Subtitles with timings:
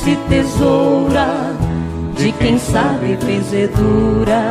[0.00, 1.54] Prece tesoura,
[2.16, 4.42] de quem sabe benzedura.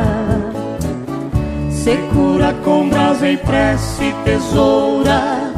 [1.70, 5.52] Se cura com brasa e prece tesoura,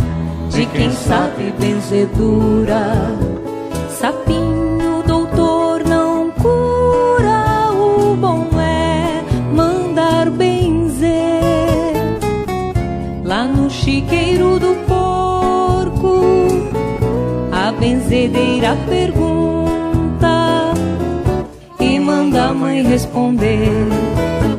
[0.49, 2.87] de quem sabe benzedura.
[3.91, 9.23] Sapinho doutor não cura, o bom é
[9.55, 11.11] mandar benzer.
[13.25, 16.23] Lá no chiqueiro do porco,
[17.53, 19.32] a benzedeira pergunta
[22.93, 23.89] responder: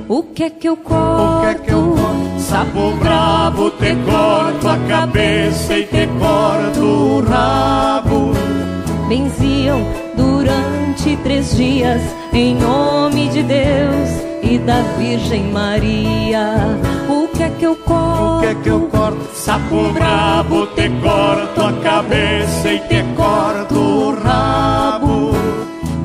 [0.09, 1.23] O que é que eu corto?
[1.23, 2.39] O que é que eu corto?
[2.39, 8.33] Sapo brabo, te corto a cabeça e te corto o rabo.
[9.07, 9.85] Benziam
[10.17, 12.01] durante três dias
[12.33, 14.09] em nome de Deus
[14.41, 16.55] e da Virgem Maria.
[17.07, 18.37] O que é que eu corto?
[18.37, 19.35] O que é que eu corto?
[19.35, 25.33] Sapo brabo, te corto a cabeça e te corto o rabo.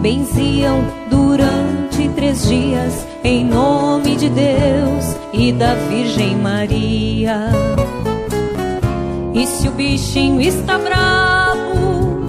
[0.02, 1.07] Benziam
[4.28, 7.48] de Deus e da Virgem Maria.
[9.32, 12.26] E se o bichinho está bravo,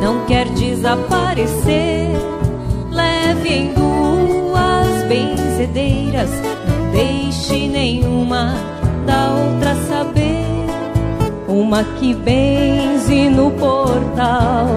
[0.00, 2.08] não quer desaparecer,
[2.90, 8.54] leve em duas benzedeiras, não deixe nenhuma
[9.06, 10.42] da outra saber.
[11.48, 14.68] Uma que benze no portal,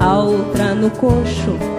[0.00, 1.77] a outra no coxo,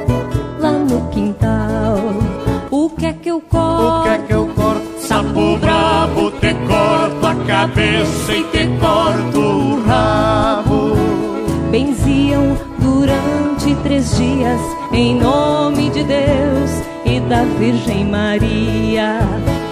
[3.49, 3.99] corto?
[3.99, 4.99] O que é que eu corto?
[4.99, 10.95] Sapo brabo, te corto a cabeça e te corto o rabo.
[11.71, 14.59] Benziam durante três dias
[14.91, 16.71] em nome de Deus
[17.05, 19.19] e da Virgem Maria.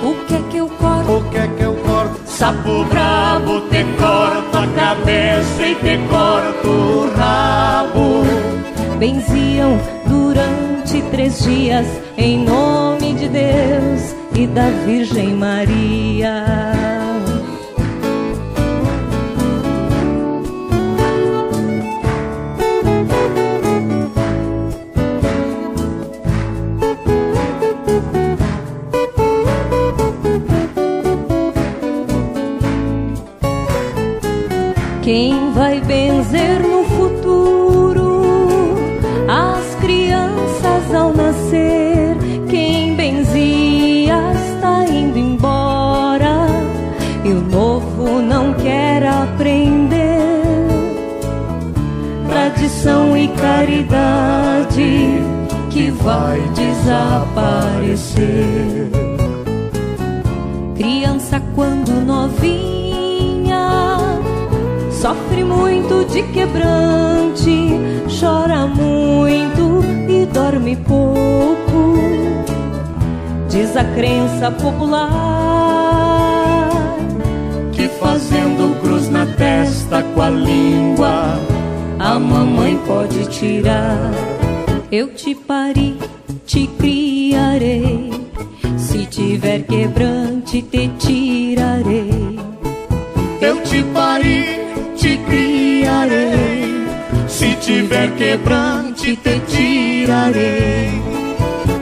[0.04, 1.12] O que é que eu corto?
[1.12, 2.22] O que é que eu corto?
[2.26, 8.24] Sapo brabo, te corto a cabeça e te corto o rabo.
[9.00, 16.97] Benziam durante três dias em nome de Deus e da Virgem Maria.
[53.58, 55.20] Caridade
[55.72, 58.28] que vai desaparecer.
[60.76, 62.78] Criança quando novinha
[64.92, 67.80] Sofre muito de quebrante,
[68.20, 71.98] chora muito e dorme pouco.
[73.50, 75.10] Diz a crença popular
[77.72, 81.40] que fazendo cruz na testa com a língua,
[82.08, 84.12] a mamãe pode tirar.
[84.90, 85.98] Eu te pari,
[86.46, 88.10] te criarei.
[88.78, 92.40] Se tiver quebrante, te tirarei.
[93.42, 94.46] Eu te pari,
[94.96, 96.88] te criarei.
[97.28, 101.02] Se tiver quebrante, te tirarei.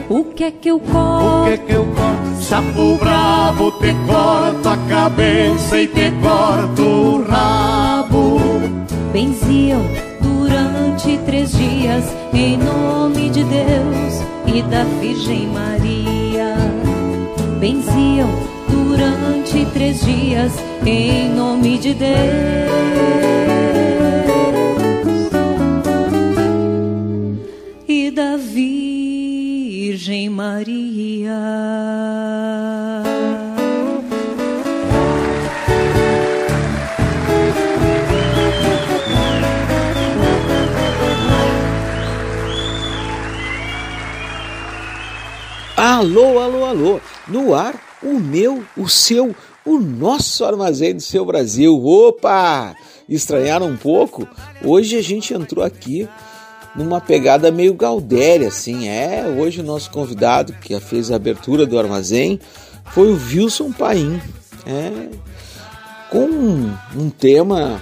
[0.08, 1.44] O que é que eu O corto?
[1.46, 2.42] que é que eu corto?
[2.42, 8.40] Sapo bravo, te corto a cabeça e te corto o rabo.
[9.12, 10.05] Benziam
[10.96, 14.14] durante três dias em nome de Deus
[14.46, 16.56] e da Virgem Maria.
[17.60, 18.30] Benziam
[18.70, 20.52] durante três dias
[20.86, 22.16] em nome de Deus
[27.86, 32.05] e da Virgem Maria.
[45.96, 47.00] Alô, alô, alô.
[47.26, 49.34] No ar, o meu, o seu,
[49.64, 51.74] o nosso armazém do seu Brasil.
[51.82, 52.76] Opa!
[53.08, 54.28] Estranharam um pouco?
[54.62, 56.06] Hoje a gente entrou aqui
[56.74, 58.86] numa pegada meio gaudéria, assim.
[58.86, 62.38] É, hoje o nosso convidado que fez a abertura do armazém
[62.92, 64.20] foi o Wilson Paim.
[64.66, 65.08] É,
[66.10, 67.80] com um, um tema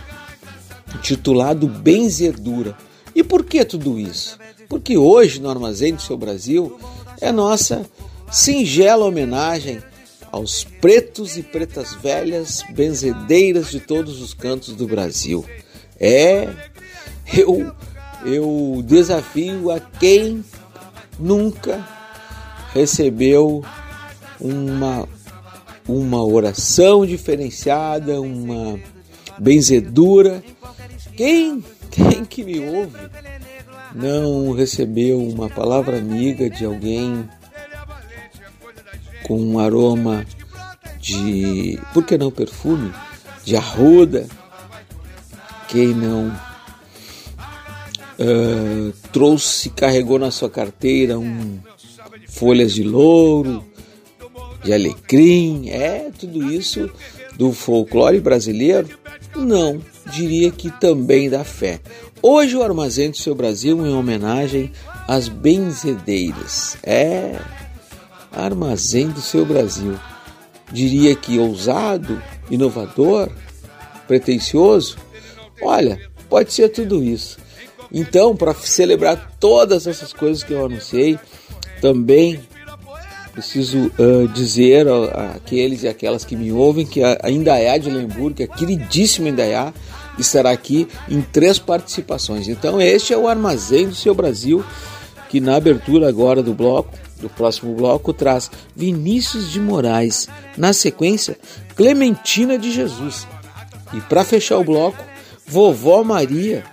[1.02, 2.78] titulado Benzedura.
[3.12, 4.38] E por que tudo isso?
[4.68, 6.78] Porque hoje no Armazém do Seu Brasil
[7.24, 7.86] é nossa
[8.30, 9.82] singela homenagem
[10.30, 15.44] aos pretos e pretas velhas benzedeiras de todos os cantos do Brasil.
[15.98, 16.48] É,
[17.32, 17.72] eu,
[18.26, 20.44] eu desafio a quem
[21.18, 21.86] nunca
[22.74, 23.64] recebeu
[24.40, 25.08] uma,
[25.88, 28.78] uma oração diferenciada, uma
[29.38, 30.42] benzedura.
[31.16, 32.98] Quem, quem que me ouve
[33.94, 37.28] não recebeu uma palavra amiga de alguém
[39.22, 40.26] com um aroma
[41.00, 42.92] de, por que não perfume,
[43.44, 44.26] de arruda?
[45.68, 46.34] Quem não
[48.18, 51.58] ah, trouxe, carregou na sua carteira um
[52.28, 53.64] folhas de louro,
[54.62, 56.90] de alecrim, é tudo isso
[57.36, 58.88] do folclore brasileiro?
[59.36, 59.80] Não,
[60.12, 61.80] diria que também da fé.
[62.26, 64.72] Hoje o Armazém do Seu Brasil em homenagem
[65.06, 66.74] às benzedeiras.
[66.82, 67.38] É,
[68.32, 69.94] Armazém do Seu Brasil.
[70.72, 73.28] Diria que ousado, inovador,
[74.08, 74.96] pretensioso?
[75.60, 76.00] Olha,
[76.30, 77.36] pode ser tudo isso.
[77.92, 81.18] Então, para celebrar todas essas coisas que eu anunciei,
[81.82, 82.40] também
[83.34, 84.86] preciso uh, dizer
[85.36, 89.74] àqueles e aquelas que me ouvem que a Indaiá de Lemburgo, a queridíssima Indaiá,
[90.18, 92.48] estará aqui em três participações.
[92.48, 94.64] Então, este é o Armazém do Seu Brasil,
[95.28, 100.28] que na abertura agora do bloco, do próximo bloco, traz Vinícius de Moraes.
[100.56, 101.38] Na sequência,
[101.74, 103.26] Clementina de Jesus.
[103.92, 105.02] E para fechar o bloco,
[105.46, 106.64] Vovó Maria,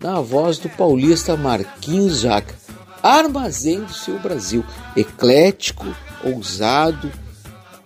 [0.00, 2.54] na voz do paulista Marquinhos Jaca.
[3.02, 4.64] Armazém do seu Brasil,
[4.96, 5.86] eclético,
[6.24, 7.10] ousado,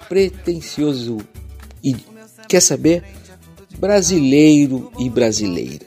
[0.08, 1.18] pretensioso
[1.82, 1.96] e
[2.48, 3.02] quer saber?
[3.82, 5.86] Brasileiro e brasileira.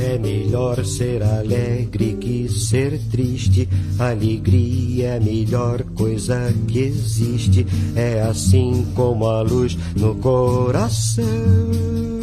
[0.00, 3.68] É melhor ser alegre que ser triste.
[3.98, 7.66] Alegria é a melhor coisa que existe.
[7.94, 12.19] É assim como a luz no coração.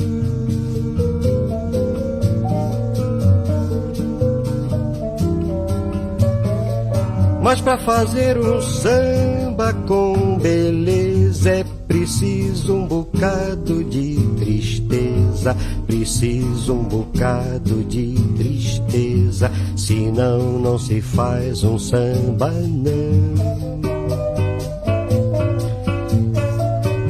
[7.48, 15.56] Mas para fazer um samba com beleza é preciso um bocado de tristeza,
[15.88, 22.98] preciso um bocado de tristeza, senão não se faz um samba não.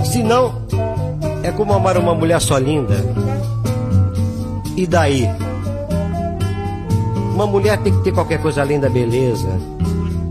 [0.05, 0.61] Senão
[1.41, 3.03] é como amar uma mulher só linda.
[4.75, 5.27] E daí?
[7.33, 9.76] Uma mulher tem que ter qualquer coisa além da beleza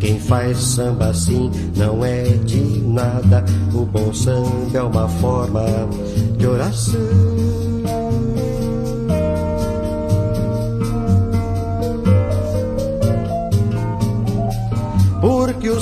[0.00, 3.44] Quem faz samba assim não é de nada.
[3.74, 5.64] O bom samba é uma forma
[6.36, 7.67] de oração.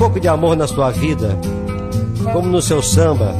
[0.00, 1.38] pouco de amor na sua vida,
[2.32, 3.34] como no seu samba.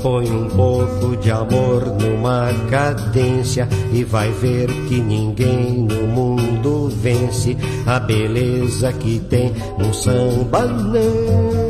[0.00, 7.56] Põe um pouco de amor numa cadência e vai ver que ninguém no mundo vence
[7.84, 11.69] a beleza que tem um samba não.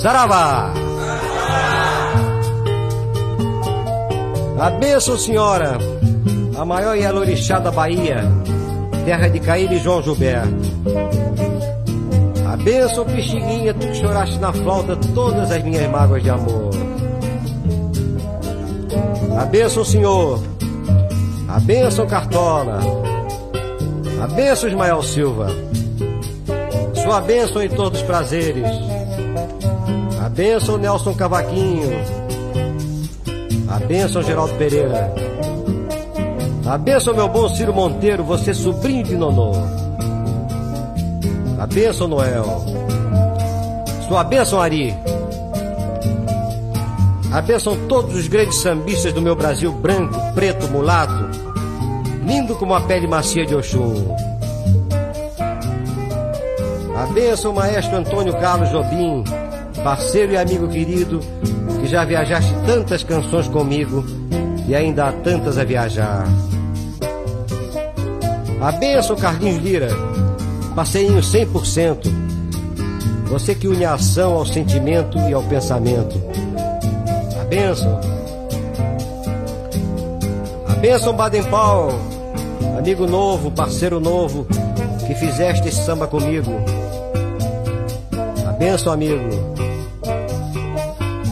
[0.00, 0.72] Saravá!
[4.58, 5.76] A bênção, senhora,
[6.56, 8.24] a maior Yalorixá da Bahia,
[9.04, 10.54] terra de Caíra e João Gilberto.
[12.50, 16.70] A bênção, Pixinguinha, tu que choraste na flauta todas as minhas mágoas de amor.
[19.38, 20.42] A bênção, senhor,
[21.46, 22.80] a bênção, Cartola,
[24.22, 25.48] a bênção, Ismael Silva,
[26.94, 28.90] sua bênção em todos os prazeres
[30.40, 31.90] benção Nelson Cavaquinho.
[33.68, 35.12] A benção Geraldo Pereira.
[36.64, 39.52] A benção meu bom Ciro Monteiro, você sobrinho de Nonô.
[41.58, 42.64] A benção Noel.
[44.08, 44.94] Sua benção Ari.
[47.30, 51.28] A benção todos os grandes sambistas do meu Brasil branco, preto, mulato,
[52.24, 54.16] lindo como a pele macia de Oxum.
[56.96, 59.22] A benção maestro Antônio Carlos Jobim
[59.82, 61.20] parceiro e amigo querido,
[61.80, 64.04] que já viajaste tantas canções comigo
[64.68, 66.24] e ainda há tantas a viajar.
[68.60, 69.88] A benção, Carlinhos Lira,
[70.74, 72.08] passeinho 100%.
[73.26, 76.20] Você que une a ação ao sentimento e ao pensamento.
[77.40, 78.00] A benção.
[80.68, 81.98] A benção, Baden Powell,
[82.76, 84.46] amigo novo, parceiro novo,
[85.06, 86.52] que fizeste esse samba comigo.
[88.46, 89.39] A benção, amigo.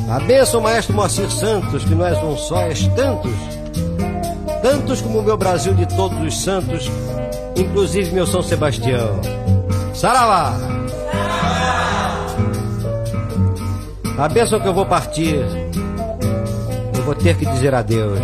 [0.08, 3.30] A benção, maestro Moacir Santos, que és um só, és tantos.
[4.62, 6.90] Tantos como o meu Brasil de todos os santos,
[7.54, 9.20] inclusive meu São Sebastião.
[9.94, 10.54] Saravá!
[14.16, 15.44] A benção que eu vou partir,
[16.96, 18.18] eu vou ter que dizer adeus.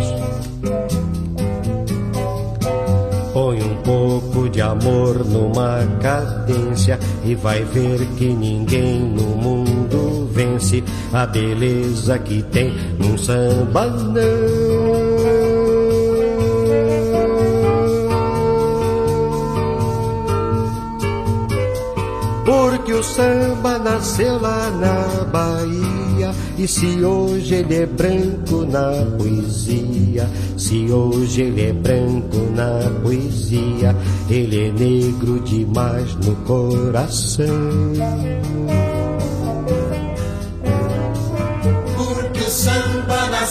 [3.31, 9.84] Põe um pouco de amor numa cadência e vai ver que ninguém no mundo
[10.55, 10.83] vence
[11.13, 15.25] a beleza que tem num samba não.
[22.45, 30.29] Porque o samba nasceu lá na Bahia E se hoje ele é branco na poesia
[30.55, 33.95] Se hoje ele é branco na poesia
[34.29, 37.49] Ele é negro demais no coração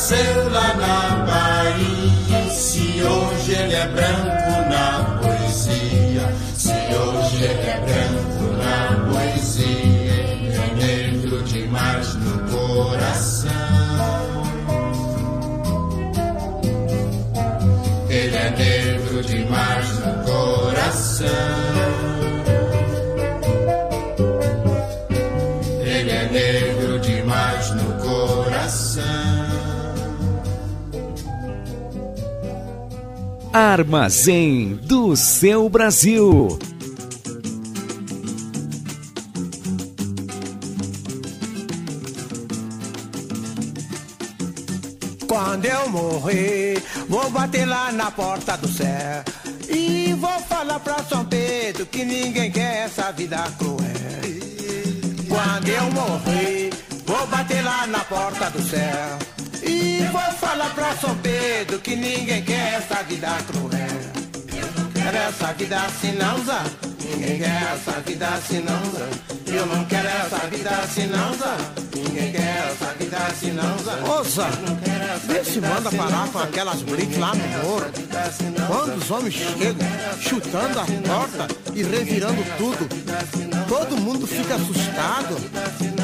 [0.05, 2.51] nasceu lá na Bahia.
[2.51, 10.57] Se hoje ele é branco na poesia, se hoje ele é branco na poesia, ele
[10.57, 13.51] é negro demais no coração.
[18.11, 21.54] Ele é negro demais no coração.
[33.55, 36.59] Armazém do seu Brasil.
[45.29, 49.23] Quando eu morrer, vou bater lá na porta do céu.
[49.69, 53.79] E vou falar pra São Pedro que ninguém quer essa vida cruel.
[55.29, 56.71] Quando eu morrer,
[57.07, 59.34] vou bater lá na porta do céu.
[59.67, 64.15] E vou falar pra São Pedro que ninguém quer essa vida cruel.
[64.95, 66.63] Quero essa vida assim não, Zé.
[67.01, 69.44] Ninguém quer essa vida assim não, Zé.
[69.57, 71.57] Eu não quero essa vida assim não, Zé.
[71.95, 73.53] Ninguém quer essa vida assim.
[74.09, 74.49] Ô Zé,
[75.27, 77.87] vê se manda parar com aquelas blitz lá no morro.
[78.67, 79.87] Quando os homens chegam,
[80.21, 82.89] chutando a porta e revirando tudo,
[83.69, 85.37] todo mundo fica assustado.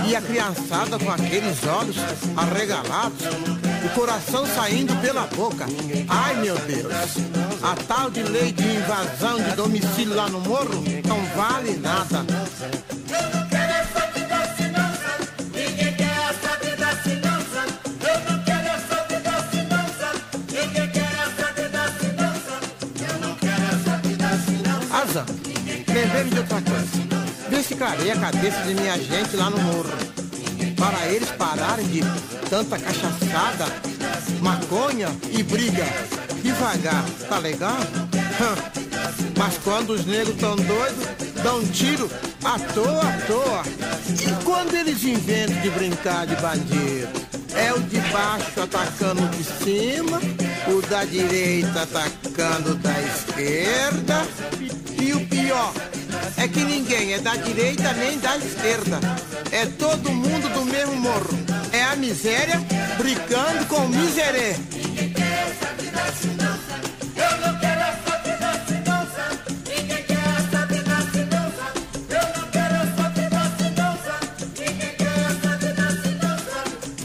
[0.07, 1.97] E a criançada com aqueles olhos
[2.37, 3.21] arregalados,
[3.85, 5.66] o coração saindo pela boca.
[6.09, 6.92] Ai meu Deus,
[7.62, 12.25] a tal de lei de invasão de domicílio lá no morro não vale nada.
[25.10, 25.26] Asa,
[25.88, 27.10] lembrei de outra coisa.
[27.76, 29.90] Clarei a cabeça de minha gente lá no morro.
[30.76, 32.00] Para eles pararem de
[32.48, 33.66] tanta cachaçada,
[34.40, 35.84] maconha e briga.
[36.42, 37.78] Devagar, tá legal?
[39.36, 41.06] Mas quando os negros tão doidos,
[41.42, 42.08] dão um tiro
[42.44, 43.62] à toa, à toa.
[44.10, 47.39] E quando eles inventam de brincar de bandido?
[47.54, 50.21] É o de baixo atacando de cima,
[50.69, 54.26] o da direita atacando da esquerda.
[55.00, 55.73] E o pior
[56.37, 59.00] é que ninguém é da direita nem da esquerda.
[59.50, 61.39] É todo mundo do mesmo morro.
[61.73, 62.60] É a miséria
[62.99, 64.54] brincando com o miserê.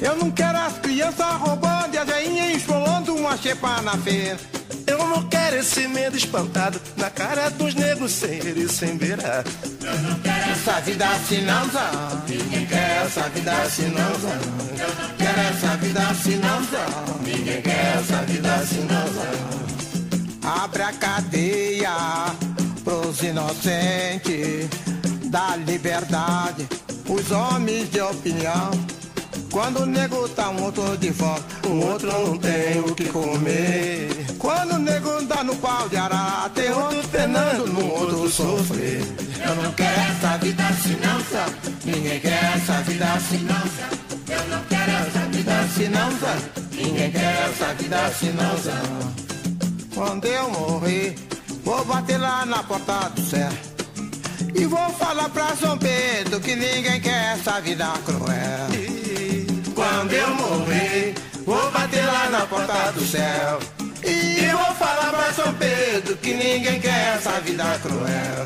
[0.06, 4.38] Eu não quero as crianças roubando e as veinhas esfolando uma xepa na feira.
[4.86, 9.44] Eu não quero esse medo espantado na cara dos negros sem ir e sem beirar.
[10.52, 12.22] Essa vida assim não dá.
[12.28, 14.38] Ninguém quer essa vida assim não dá.
[15.18, 16.62] Quero essa vida assim não.
[17.24, 20.52] Ninguém quer essa vida assim não.
[20.64, 21.92] Abre a cadeia
[22.84, 24.70] pros inocentes.
[25.32, 26.68] Dá liberdade
[27.10, 28.70] os homens de opinião.
[29.56, 34.10] Quando o nego tá um outro de fome, o outro não tem o que comer.
[34.38, 39.02] Quando o nego dá no pau de arara, tem outro penando no outro sofrer.
[39.48, 41.56] Eu não quero essa vida assim não?
[41.86, 44.36] Ninguém quer essa vida assim não?
[44.36, 46.10] Eu não quero essa vida assim não?
[46.72, 49.96] Ninguém quer essa vida assim não?
[49.96, 51.16] Quando eu morrer,
[51.64, 53.50] vou bater lá na porta do céu.
[54.54, 58.95] E vou falar pra São Pedro que ninguém quer essa vida cruel.
[59.76, 61.14] Quando eu morrer,
[61.46, 63.60] vou bater lá na porta do céu.
[64.02, 68.46] E vou falar pra São Pedro que ninguém quer essa vida cruel.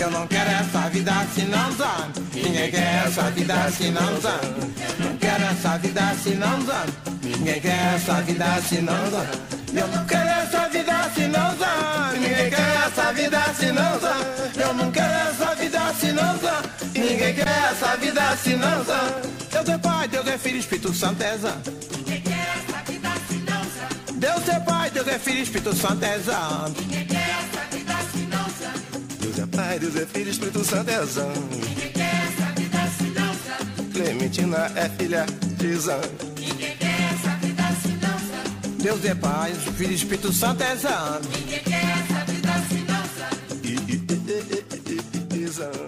[0.00, 2.12] Eu não quero essa vida assim não, Zan.
[2.32, 6.86] Ninguém quer essa vida assim não, quero essa vida assim não, Zan.
[7.22, 9.26] Ninguém quer essa vida assim Zan.
[9.74, 12.12] Eu não quero essa vida assim Zan.
[12.12, 14.62] Ninguém quer essa vida assim Zan.
[14.62, 16.62] Eu não quero essa vida assim Zan.
[16.94, 19.37] Ninguém quer essa vida assim Zan.
[19.58, 21.60] Deus é Pai, Deus é Filho, Espírito Santo é Zan.
[21.96, 23.08] Ninguém quer essa vida
[23.50, 24.14] não, Zan.
[24.14, 26.72] Deus é Pai, Deus é Filho, Espírito Santo é Zan.
[26.78, 27.94] Ninguém quer essa vida
[28.30, 29.18] não, Zan.
[29.20, 31.32] Deus é Pai, Deus é Filho, Espírito Santo é Zan.
[31.50, 32.78] Ninguém quer essa vida
[33.20, 33.90] não, Zan.
[33.92, 36.00] Clementina é filha de Zan.
[36.38, 38.76] Ninguém quer essa vida assim não, Zan.
[38.80, 41.20] Deus é Pai, Filho, Espírito Santo é Zan.
[41.36, 43.32] Ninguém quer essa vida assim não, Zan.
[45.50, 45.87] Zan.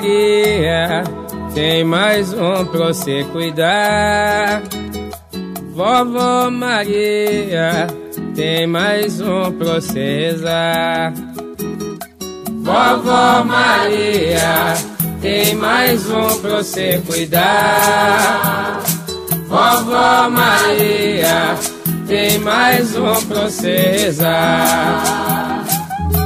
[0.00, 1.04] Maria,
[1.52, 4.62] tem mais um pra você cuidar.
[5.74, 7.86] Vovó Maria,
[8.34, 11.12] tem mais um processar.
[12.62, 14.72] Vovó Maria,
[15.20, 18.80] tem mais um pra você cuidar.
[19.48, 21.56] Vovó Maria,
[22.06, 25.62] tem mais um pra você rezar.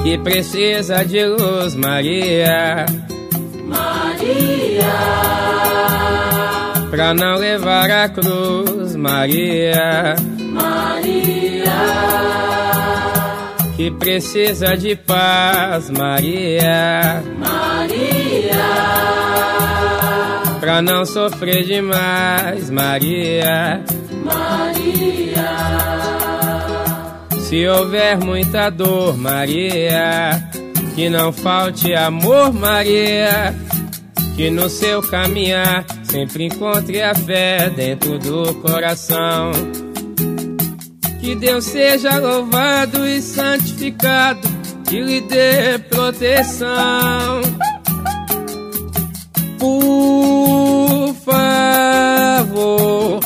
[0.04, 2.86] Que precisa de luz, Maria.
[4.86, 6.88] Maria.
[6.90, 10.16] Pra não levar a cruz, Maria.
[10.38, 11.44] Maria
[13.76, 17.22] que precisa de paz, Maria.
[17.36, 18.54] Maria.
[20.60, 23.82] Pra não sofrer demais, Maria.
[24.24, 25.50] Maria.
[27.40, 30.40] Se houver muita dor, Maria,
[30.94, 33.54] que não falte amor, Maria.
[34.36, 39.52] Que no seu caminhar sempre encontre a fé dentro do coração.
[41.20, 44.46] Que Deus seja louvado e santificado,
[44.88, 47.42] que lhe dê proteção.
[49.58, 53.20] Por favor,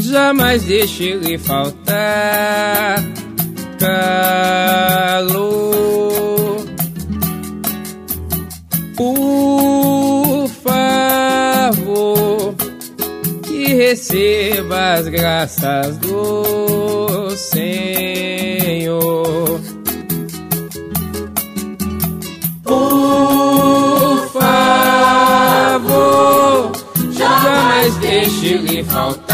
[0.00, 3.04] jamais deixe lhe faltar
[3.78, 5.38] calor.
[8.96, 9.77] Por
[13.88, 18.98] receba as graças do Senhor.
[22.62, 25.92] Por favor,
[27.12, 29.27] jamais deixe lhe faltar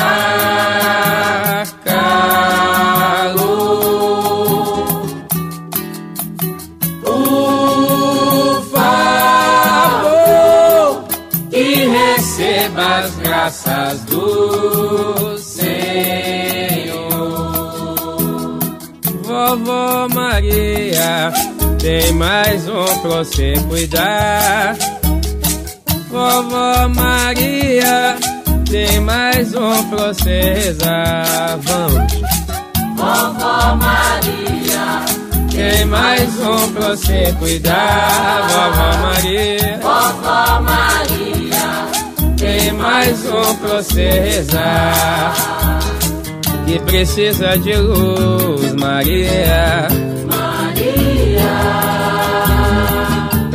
[22.01, 24.77] tem mais um pra você cuidar.
[26.11, 28.17] Vovó Maria,
[28.69, 31.57] tem mais um pra você rezar.
[31.63, 32.13] Vamos.
[32.97, 35.05] Vovó Maria,
[35.53, 38.43] tem mais um pra você cuidar.
[38.49, 45.55] Vovó Maria, Vovó Maria, tem mais um pra você rezar
[46.67, 49.87] que precisa de luz, Maria.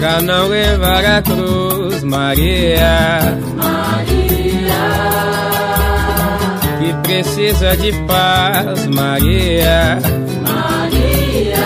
[0.09, 3.37] Pra não levar a cruz, Maria.
[3.55, 4.89] Maria.
[6.79, 9.99] Que precisa de paz, Maria.
[10.41, 11.57] Maria.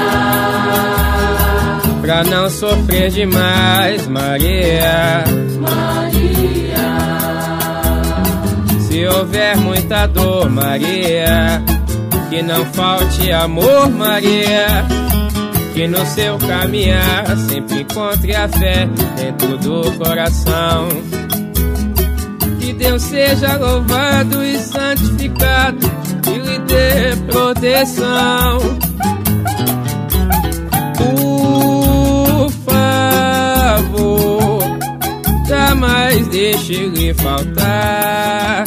[2.01, 5.23] Pra não sofrer demais, Maria.
[8.81, 11.63] Se houver muita dor, Maria,
[12.29, 14.85] que não falte amor, Maria.
[15.73, 20.87] Que no seu caminhar sempre encontre a fé dentro do coração.
[22.59, 25.91] Que Deus seja louvado e santificado
[26.27, 28.59] e lhe dê proteção.
[30.95, 32.51] Por
[33.91, 34.61] favor,
[35.47, 38.63] jamais deixe lhe faltar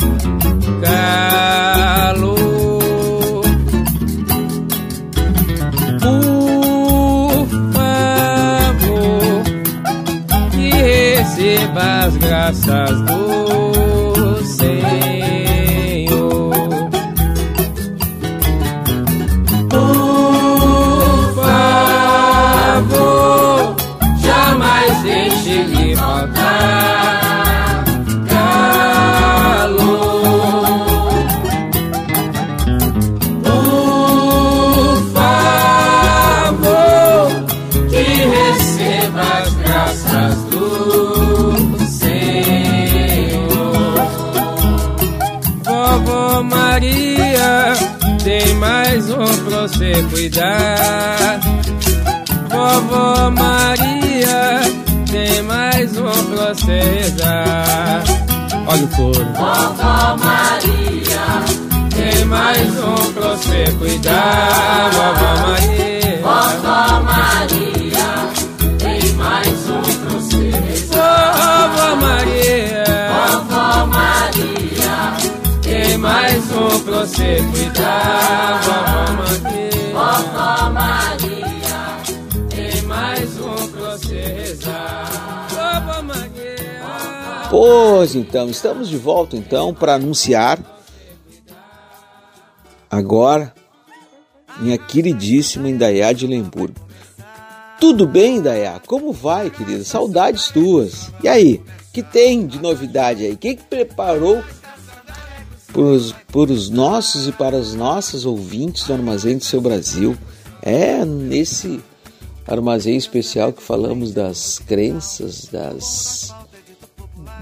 [0.83, 1.66] calor.
[12.47, 13.06] Graças
[56.81, 58.05] rezar.
[58.67, 59.25] Olha o coro.
[59.35, 61.27] Vovó Maria,
[61.95, 64.91] tem mais um pra você cuidar.
[64.93, 68.09] Vovó Maria, Vovó Maria,
[68.79, 70.51] tem mais um pra você
[70.91, 74.97] Vovó Maria, Vovó Maria,
[75.63, 78.61] tem mais um pra você cuidar.
[78.63, 79.76] Vovó Maria,
[87.49, 90.59] Pois então, estamos de volta então para anunciar
[92.91, 93.55] agora
[94.59, 96.81] minha queridíssima Indaiá de Lemburgo.
[97.79, 98.81] Tudo bem, Indaiá?
[98.85, 99.85] Como vai, querida?
[99.85, 101.13] Saudades tuas.
[101.23, 103.37] E aí, que tem de novidade aí?
[103.37, 104.43] Quem que preparou
[106.33, 110.17] por os nossos e para os nossos ouvintes do Armazém do Seu Brasil?
[110.63, 111.81] É nesse
[112.47, 116.35] armazém especial que falamos das crenças, das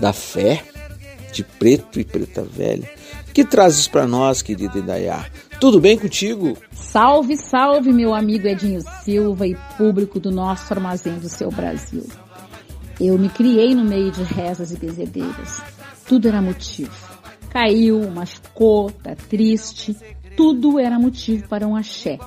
[0.01, 0.65] da fé
[1.33, 2.89] de preto e preta velha.
[3.33, 5.27] Que trazes para nós, querida Indaiá?
[5.61, 6.57] Tudo bem contigo?
[6.73, 12.07] Salve, salve, meu amigo Edinho Silva e público do nosso Armazém do Seu Brasil.
[13.01, 15.61] Eu me criei no meio de rezas e benzedeiras.
[16.07, 16.95] Tudo era motivo.
[17.51, 19.97] Caiu, machucou, tá triste.
[20.37, 22.19] Tudo era motivo para um axé.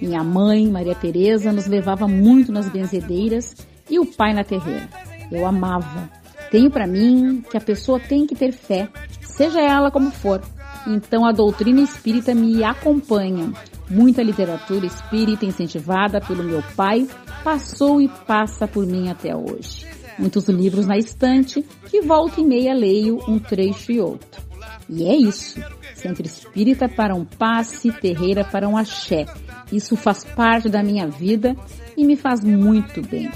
[0.00, 3.56] Minha mãe, Maria Teresa, nos levava muito nas benzedeiras
[3.88, 4.88] e o pai na terreira.
[5.30, 6.19] Eu amava.
[6.50, 8.88] Tenho para mim que a pessoa tem que ter fé,
[9.22, 10.42] seja ela como for.
[10.86, 13.52] Então a doutrina espírita me acompanha.
[13.88, 17.08] Muita literatura espírita incentivada pelo meu pai
[17.42, 19.86] passou e passa por mim até hoje.
[20.18, 24.42] Muitos livros na estante que volta e meia leio um trecho e outro.
[24.88, 25.60] E é isso.
[25.94, 29.26] Centro espírita para um passe, terreira para um axé.
[29.72, 31.54] Isso faz parte da minha vida
[31.96, 33.30] e me faz muito bem.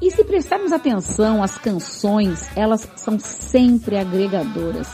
[0.00, 4.88] E se prestarmos atenção, as canções, elas são sempre agregadoras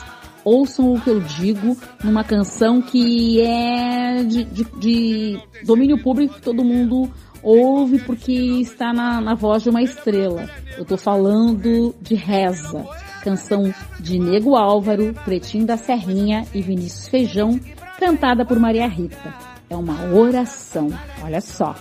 [0.44, 6.42] ouçam o que eu digo numa canção que é de, de, de domínio público que
[6.42, 7.10] todo mundo
[7.42, 10.48] ouve porque está na, na voz de uma estrela.
[10.76, 12.84] Eu tô falando de Reza,
[13.22, 17.58] canção de Nego Álvaro, Pretinho da Serrinha e Vinícius Feijão,
[17.98, 19.34] cantada por Maria Rita.
[19.68, 20.88] É uma oração,
[21.22, 21.74] olha só.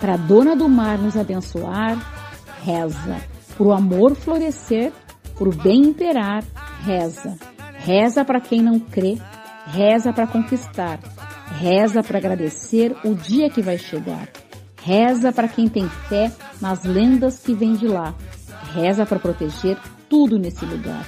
[0.00, 2.17] Para Dona do Mar nos abençoar,
[2.64, 3.20] reza.
[3.56, 4.92] Para o amor florescer,
[5.36, 6.44] para o bem imperar,
[6.84, 7.36] reza.
[7.74, 9.18] Reza para quem não crê,
[9.66, 10.98] reza para conquistar,
[11.58, 14.28] reza para agradecer o dia que vai chegar.
[14.82, 18.14] Reza para quem tem fé nas lendas que vêm de lá.
[18.72, 19.76] Reza para proteger
[20.08, 21.06] tudo nesse lugar.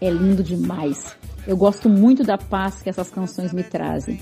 [0.00, 1.16] É lindo demais.
[1.46, 4.20] Eu gosto muito da paz que essas canções me trazem.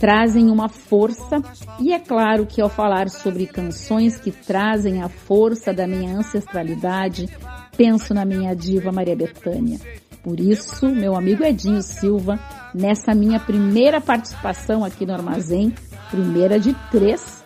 [0.00, 1.42] Trazem uma força,
[1.78, 7.28] e é claro que ao falar sobre canções que trazem a força da minha ancestralidade,
[7.76, 9.78] penso na minha diva Maria Bethânia.
[10.22, 12.40] Por isso, meu amigo Edinho Silva,
[12.74, 15.74] nessa minha primeira participação aqui no Armazém,
[16.10, 17.44] primeira de três,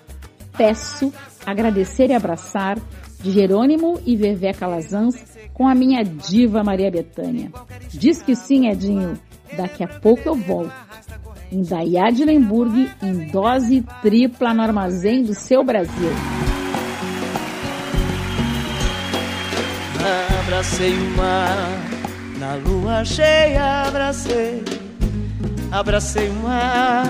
[0.57, 1.13] peço
[1.45, 2.79] agradecer e abraçar
[3.21, 5.17] de Jerônimo e Vevé Calazans
[5.53, 7.51] com a minha diva Maria Betânia.
[7.89, 9.19] Diz que sim, Edinho,
[9.57, 10.73] daqui a pouco eu volto.
[11.53, 16.11] Em Dayá de Lemburg, em dose tripla no armazém do seu Brasil.
[20.41, 21.95] Abracei o mar
[22.45, 24.63] na lua cheia abracei,
[25.71, 27.05] abracei o mar.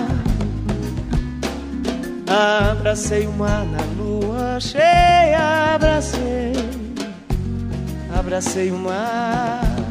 [2.27, 6.53] Abracei o mar na lua cheia, abracei,
[8.17, 9.84] abracei o mar.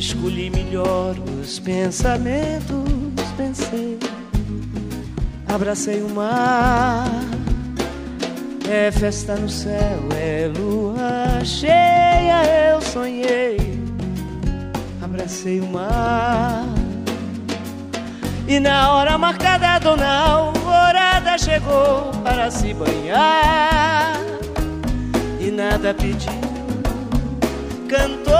[0.00, 3.98] Escolhi melhor os pensamentos, pensei,
[5.46, 7.04] abracei o mar
[8.70, 13.58] é festa no céu, é lua cheia, eu sonhei,
[15.02, 16.64] abracei o mar.
[18.46, 24.20] E na hora marcada dona alvorada chegou para se banhar.
[25.40, 26.49] E nada pediu,
[27.90, 28.32] cantou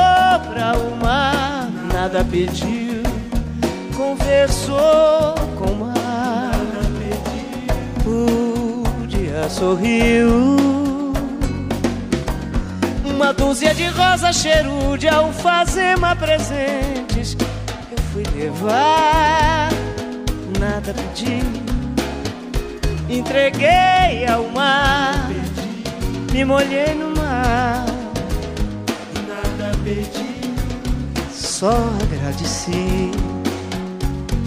[0.48, 3.02] pra o mar, nada pediu,
[3.96, 6.00] conversou com o mar
[9.50, 10.56] sorriu.
[13.04, 17.36] Uma dúzia de rosas, cheiro de alfazema presentes.
[17.90, 19.70] Eu fui levar,
[20.58, 21.42] nada pedi.
[23.08, 25.28] Entreguei ao mar,
[26.32, 27.79] me molhei no mar.
[29.90, 30.55] Pedi,
[31.33, 33.11] só agradeci.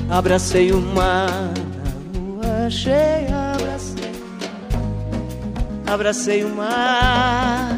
[0.10, 3.52] Abracei o mar na lua cheia
[5.86, 7.78] Abracei o mar,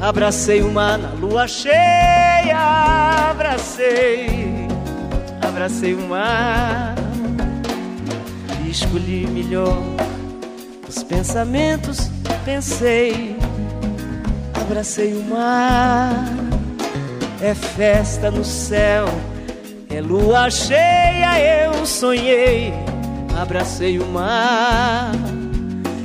[0.00, 3.30] abracei o mar na lua cheia.
[3.30, 4.68] Abracei,
[5.42, 6.94] abracei o mar.
[8.64, 9.76] E escolhi melhor
[10.88, 12.10] os pensamentos,
[12.44, 13.29] pensei
[14.70, 16.26] abracei o mar.
[17.42, 19.06] É festa no céu,
[19.90, 22.72] é lua cheia, eu sonhei.
[23.36, 25.10] Abracei o mar.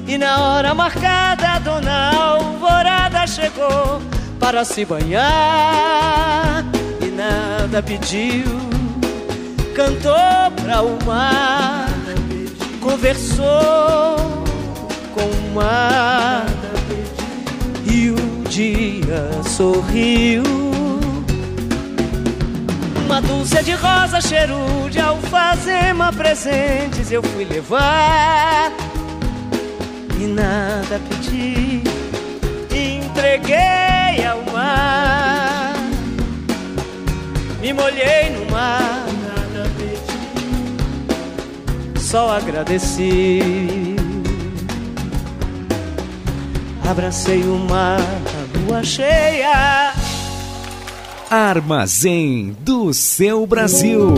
[0.08, 4.01] E na hora marcada, a dona Alvorada chegou
[4.39, 6.65] para se banhar.
[7.01, 8.45] E nada pediu,
[9.75, 11.88] cantou para o mar,
[12.82, 14.15] conversou
[15.13, 16.64] com o mar
[18.55, 20.43] dia sorriu.
[23.05, 24.55] Uma dúzia de rosa, cheiro
[24.89, 28.71] de alfazema, presentes eu fui levar.
[30.17, 31.83] E nada pedi,
[32.71, 35.73] entreguei ao mar.
[37.59, 40.17] Me molhei no mar, nada pedi,
[41.99, 43.97] só agradeci
[46.87, 47.99] abracei o mar
[48.65, 49.93] lua cheia.
[51.30, 54.13] Armazém do seu Brasil.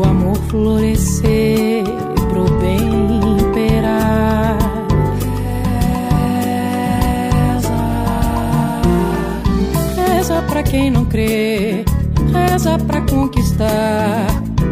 [0.00, 1.84] o amor florescer,
[2.30, 2.78] pro bem
[3.38, 4.56] imperar.
[7.54, 7.74] Reza,
[9.96, 11.84] reza pra quem não crê,
[12.32, 14.26] reza pra conquistar,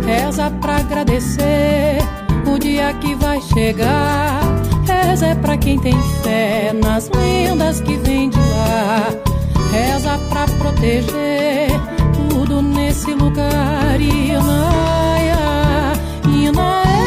[0.07, 1.99] reza pra agradecer
[2.47, 4.41] o dia que vai chegar.
[4.87, 9.11] Reza é pra quem tem fé nas lendas que vem de lá.
[9.71, 11.69] Reza pra proteger
[12.15, 15.08] tudo nesse lugar e não.
[16.59, 16.98] my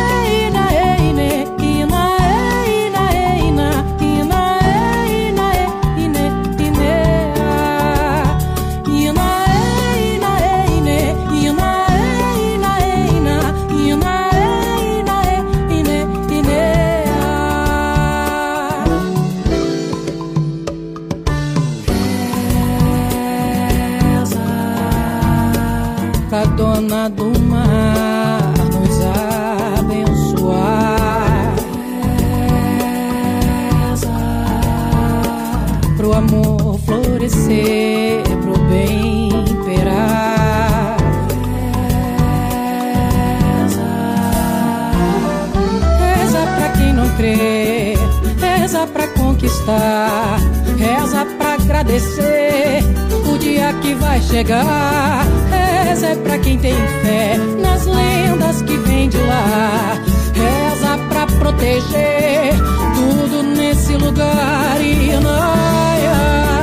[50.77, 52.83] Reza pra agradecer
[53.31, 55.25] o dia que vai chegar.
[55.49, 59.93] Reza é pra quem tem fé nas lendas que vem de lá.
[60.33, 62.55] Reza pra proteger
[62.95, 64.81] tudo nesse lugar.
[64.81, 66.60] E não,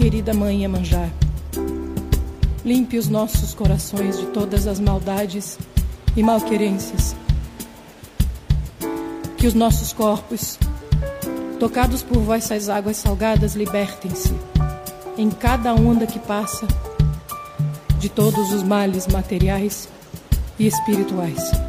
[0.00, 1.10] querida mãe Iemanjá.
[2.64, 5.58] Limpe os nossos corações de todas as maldades
[6.16, 7.14] e malquerências.
[9.36, 10.58] Que os nossos corpos,
[11.58, 14.32] tocados por vossas águas salgadas, libertem-se
[15.18, 16.66] em cada onda que passa
[17.98, 19.86] de todos os males materiais
[20.58, 21.59] e espirituais.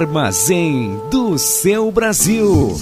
[0.00, 2.80] Armazém do seu Brasil.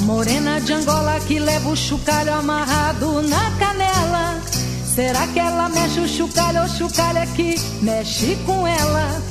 [0.00, 4.40] Morena de Angola que leva o chocalho amarrado na canela.
[4.86, 9.22] Será que ela mexe o chocalho ou chocalho é que mexe com ela?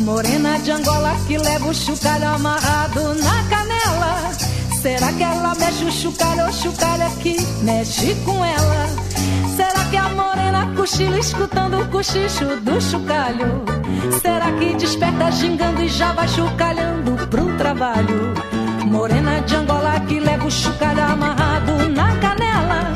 [0.00, 4.27] Morena de Angola que leva o chocalho amarrado na canela.
[4.88, 8.86] Será que ela mexe o chucalho chucalho aqui mexe com ela?
[9.54, 13.66] Será que a morena cochila escutando o cochicho do chucalho?
[14.22, 18.32] Será que desperta gingando e já vai chucalhando pro trabalho?
[18.86, 22.94] Morena de Angola que leva o chucalho amarrado na canela.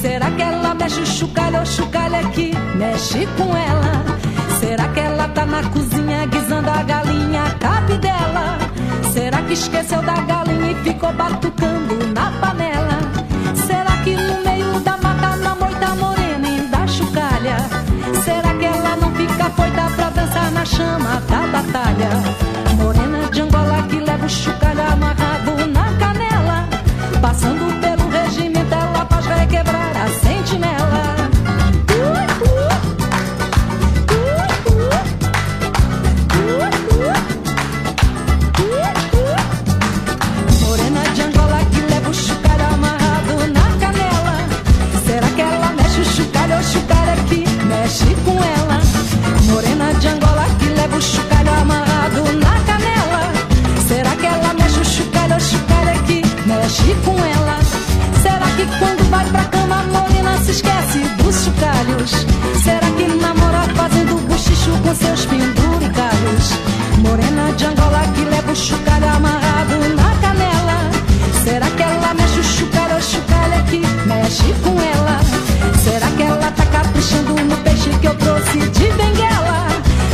[0.00, 4.04] Será que ela mexe o chucalho chucalho aqui mexe com ela?
[4.60, 8.61] Será que ela tá na cozinha guisando a galinha cabe dela?
[9.52, 12.98] Esqueceu da galinha e ficou batucando na panela?
[13.54, 17.58] Será que no meio da mata, na moita morena e da chucalha?
[18.24, 22.08] Será que ela não fica foita pra dançar na chama da batalha?
[22.78, 26.68] Morena de Angola que leva o chucalho amarrado na canela.
[27.20, 27.61] Passando
[58.78, 62.10] quando vai pra cama a morena se esquece dos chucalhos?
[62.62, 66.46] Será que namora fazendo bochicho com seus penduricalhos?
[66.98, 70.90] Morena de Angola que leva o chucalho amarrado na canela.
[71.44, 75.20] Será que ela mexe o chucalho ou chucalho aqui mexe com ela?
[75.82, 79.66] Será que ela tá caprichando no peixe que eu trouxe de benguela?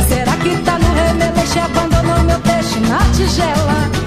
[0.07, 3.98] Será que tá no remeleixo e abandonou meu peixe na tigela?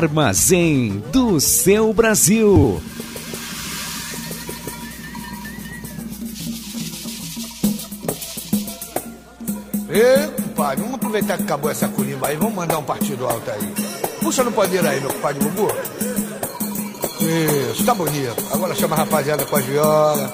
[0.00, 2.80] Armazém do seu Brasil.
[9.90, 13.74] Ei, compadre, vamos aproveitar que acabou essa corimba aí, vamos mandar um partido alto aí.
[14.22, 15.68] Puxa no poder aí, meu compadre Bubu.
[17.20, 18.42] Isso, tá bonito.
[18.54, 20.32] Agora chama a rapaziada com a viola.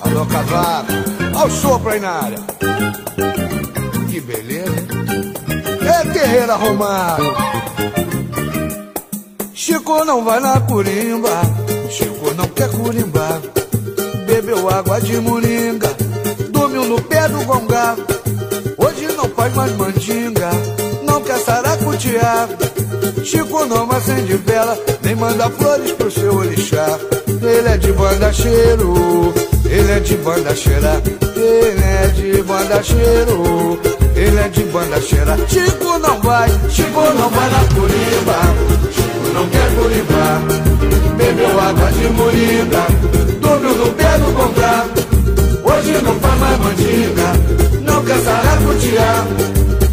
[0.00, 0.92] Alô, cavaco.
[1.34, 2.38] Olha o sopro aí na área.
[4.08, 4.86] Que beleza, hein?
[5.80, 7.57] É terreiro arrumado.
[9.88, 11.40] Chico não vai na curimba.
[11.88, 13.40] Chico não quer curimbar.
[14.26, 15.88] Bebeu água de moringa.
[16.50, 17.96] Dormiu no pé do gongá.
[18.76, 20.50] Hoje não faz mais mandinga,
[21.04, 22.50] não quer saracutear.
[23.24, 26.86] Chico não acende vela, nem manda flores pro seu orixá.
[27.26, 29.32] Ele é de banda cheiro,
[29.64, 31.02] ele é de banda cheira.
[31.34, 33.80] Ele é de banda cheiro,
[34.14, 35.34] ele é de banda cheira.
[35.48, 39.17] Chico não vai, Chico não vai na curiba.
[39.38, 40.42] Não quer curibar.
[41.16, 42.86] Bebeu água de moringa,
[43.40, 45.06] dormiu no pé do contrato.
[45.62, 47.32] Hoje não faz mais mandinga,
[47.84, 49.26] não quer saracutear.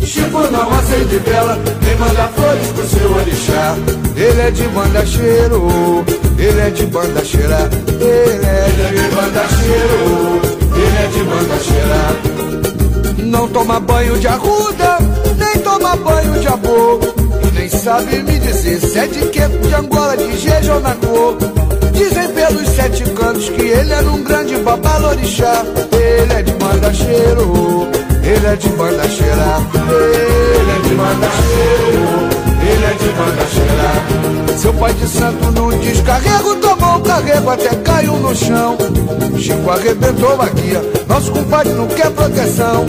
[0.03, 3.75] Chico não acende vela, nem manda flores pro seu orixá.
[4.15, 6.03] Ele é de banda cheiro,
[6.39, 7.69] ele é de banda cheira,
[8.01, 10.41] ele é de banda cheiro,
[10.75, 13.27] ele é de banda cheira.
[13.27, 14.97] Não toma banho de arruda,
[15.37, 17.24] nem toma banho de abô.
[17.55, 21.37] Nem sabe me dizer se é de queco, de Angola, de Jeja ou na cor.
[21.93, 25.63] Dizem pelos sete cantos que ele era um grande babalorixá.
[25.91, 27.87] Ele é de banda cheiro,
[28.23, 29.61] ele é de banda cheira,
[30.59, 32.45] ele é de banda cheiro.
[32.67, 33.74] Ele é de banda cheira.
[34.57, 38.77] Seu pai de santo num descarrego tomou um carrego até caiu no chão.
[39.37, 42.85] Chico arrebentou a guia, nosso compadre não quer proteção.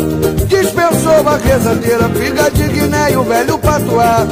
[0.46, 4.26] Dispensou a rezadeira, figa de Guiné e o velho patuá.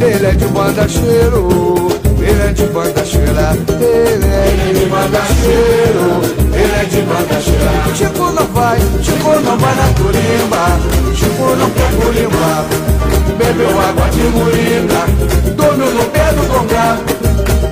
[0.00, 1.88] Ele é de banda cheiro,
[2.18, 3.56] ele é de banda cheira.
[3.80, 6.41] Ele é de banda cheiro,
[6.74, 7.94] é de banda cheira.
[7.94, 11.14] Chico não vai, Chico não vai na turimba.
[11.14, 12.66] Chico não quer curimba.
[13.38, 15.06] Bebeu água de moringa,
[15.56, 16.98] dormiu no pé do congá.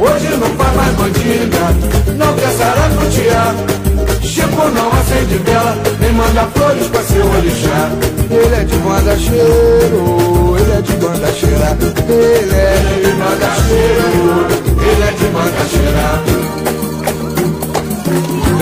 [0.01, 1.64] Hoje não faz mais mandinga,
[2.16, 3.55] não quer saracutear.
[4.22, 7.90] Chico não acende vela, nem manda flores pra seu orixá.
[8.30, 11.76] Ele é de banda cheiro, ele é de banda cheira.
[12.09, 14.46] Ele é de banda cheiro,
[14.82, 16.89] ele é de banda cheira.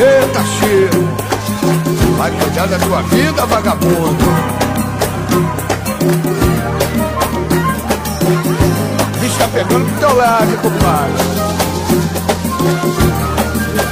[0.01, 1.09] Eita cheiro,
[2.17, 4.25] vai cuidar da tua vida, vagabundo.
[9.21, 11.39] Bicho tá pegando pro teu lado, compadre.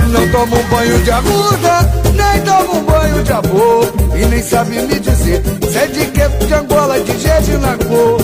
[0.08, 3.92] Não toma um banho de aguda, nem toma um banho de amor.
[4.14, 8.18] E nem sabe me dizer se é de queco, de Angola, de Jeje na cor.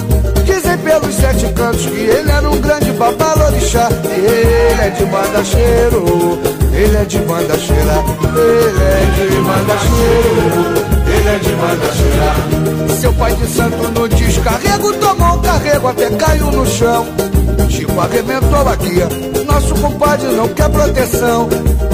[0.44, 3.88] Dizem pelos sete cantos que ele era um grande babalorixá.
[4.04, 6.38] Ele é de banda cheiro,
[6.72, 8.04] ele é de banda cheira.
[8.34, 12.96] Ele é de banda cheiro, ele é de banda cheira.
[13.00, 17.06] Seu pai de santo no descarrego tomou um carrego até caiu no chão.
[17.82, 19.08] Chico arrebentou a guia,
[19.44, 21.48] nosso compadre não quer proteção.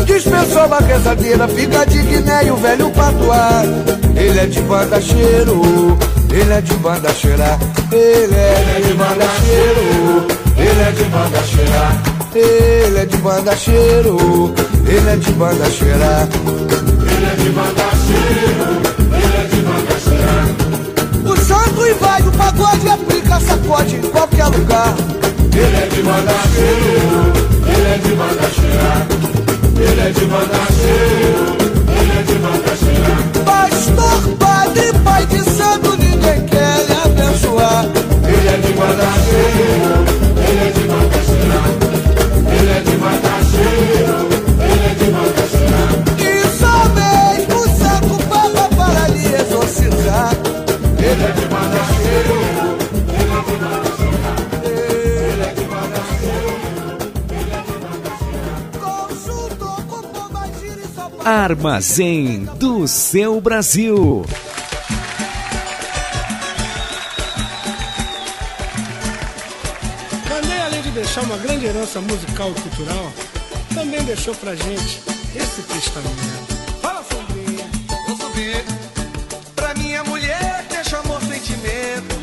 [0.05, 3.63] Dispensou a rezadeira, fica de Guiné e o velho patuá.
[4.15, 5.97] Ele é de banda cheiro,
[6.31, 7.59] ele é de banda cheira.
[7.91, 10.27] Ele é de banda cheiro,
[10.59, 11.97] ele é de banda cheira.
[12.35, 14.55] Ele é de banda cheiro,
[14.87, 16.29] ele é de banda cheira.
[17.01, 18.77] Ele é de banda cheiro,
[19.17, 19.59] ele é de.
[21.27, 24.95] O santo invade o pagode, aplica sacode em qualquer lugar.
[25.59, 27.33] Ele é de banda cheiro,
[27.67, 28.93] ele é de banda cheira.
[29.81, 31.45] Ele é de banda cheiro,
[31.99, 33.15] ele é de banda cheira.
[33.45, 37.87] Pastor, padre, pai de santo, ninguém quer lhe abençoar.
[38.23, 39.28] Ele é de banda
[61.25, 64.25] Armazém do seu Brasil.
[70.29, 73.13] Mandei, além de deixar uma grande herança musical e cultural,
[73.75, 75.01] também deixou pra gente
[75.35, 76.55] esse testamento.
[76.81, 77.67] Fala, Sombrinha.
[78.07, 78.65] Vou subir
[79.55, 82.17] pra minha mulher, deixa amor, sentimento.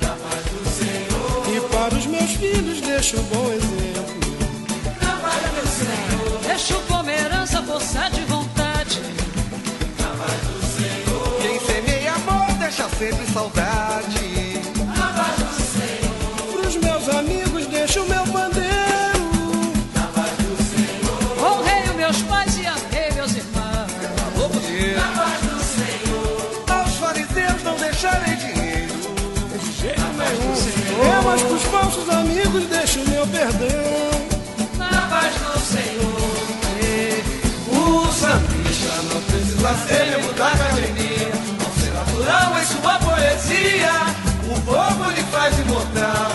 [0.00, 1.56] Da paz do Senhor.
[1.56, 3.87] E para os meus filhos deixo um bom exemplo.
[12.98, 14.60] Sempre saudade.
[14.96, 16.52] Da paz do Senhor.
[16.52, 18.68] Pros meus amigos deixo o meu pandeiro.
[19.94, 21.52] Da paz do Senhor.
[21.52, 23.92] Honrei os meus pais e amei meus irmãos.
[24.34, 24.96] Vou poder.
[24.96, 26.64] Da paz do Senhor.
[26.76, 28.94] Aos fariseus não deixarei dinheiro.
[29.62, 30.54] De jeito nenhum.
[31.00, 33.68] É, mas pros falsos amigos deixo o meu perdão.
[34.76, 36.18] Na paz do Senhor.
[37.70, 41.28] O sambista não precisa ser membro da academia.
[41.64, 42.77] Ao ser natural em sua
[44.50, 46.32] o povo lhe faz imortal.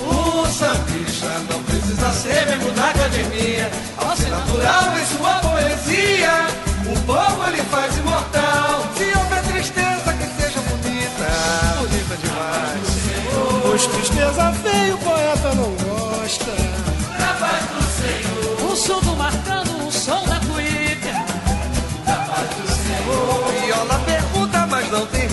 [0.00, 3.70] O sambista não precisa ser membro da academia.
[3.98, 6.46] Ao ser natural em sua poesia,
[6.86, 8.84] o povo lhe faz imortal.
[8.96, 13.62] Se houver tristeza, que seja bonita, bonita demais.
[13.62, 14.81] Pois tristeza feia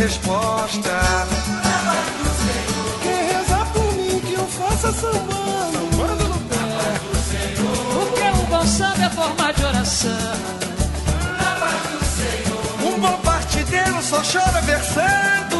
[0.10, 1.28] resposta.
[3.03, 5.97] Quem rezar por mim que eu faça sambando.
[5.97, 6.55] Manda no pé.
[7.93, 10.34] Porque o bom samba é forma de oração.
[12.84, 15.60] Um bom partideiro só chora versando.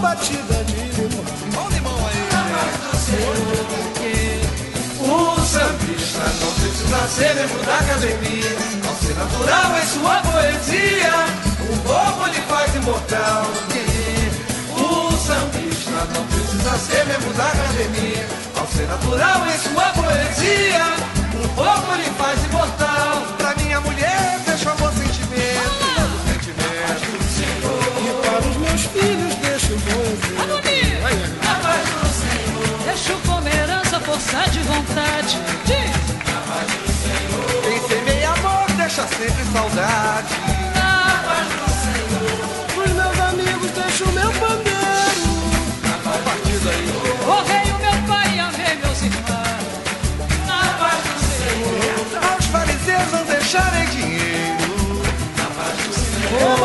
[0.00, 1.24] batida de limão.
[1.56, 2.20] Olha o limão aí.
[5.00, 8.79] O sambista não precisa ser membro da academia.
[9.10, 11.12] Ser natural em sua poesia,
[11.68, 13.42] o povo lhe faz imortal.
[14.70, 18.24] O sambista não precisa ser membro da academia.
[18.56, 20.94] Ao ser natural em sua poesia,
[21.42, 23.22] o povo lhe faz imortal.
[23.36, 25.90] Pra minha mulher, deixa o amor sentimento.
[26.30, 27.68] sentimento.
[27.98, 30.60] E para os meus filhos, deixa o bom exemplo.
[31.42, 32.78] Na paz do Senhor.
[32.84, 35.36] Deixo como herança força de vontade.
[35.66, 35.79] Quem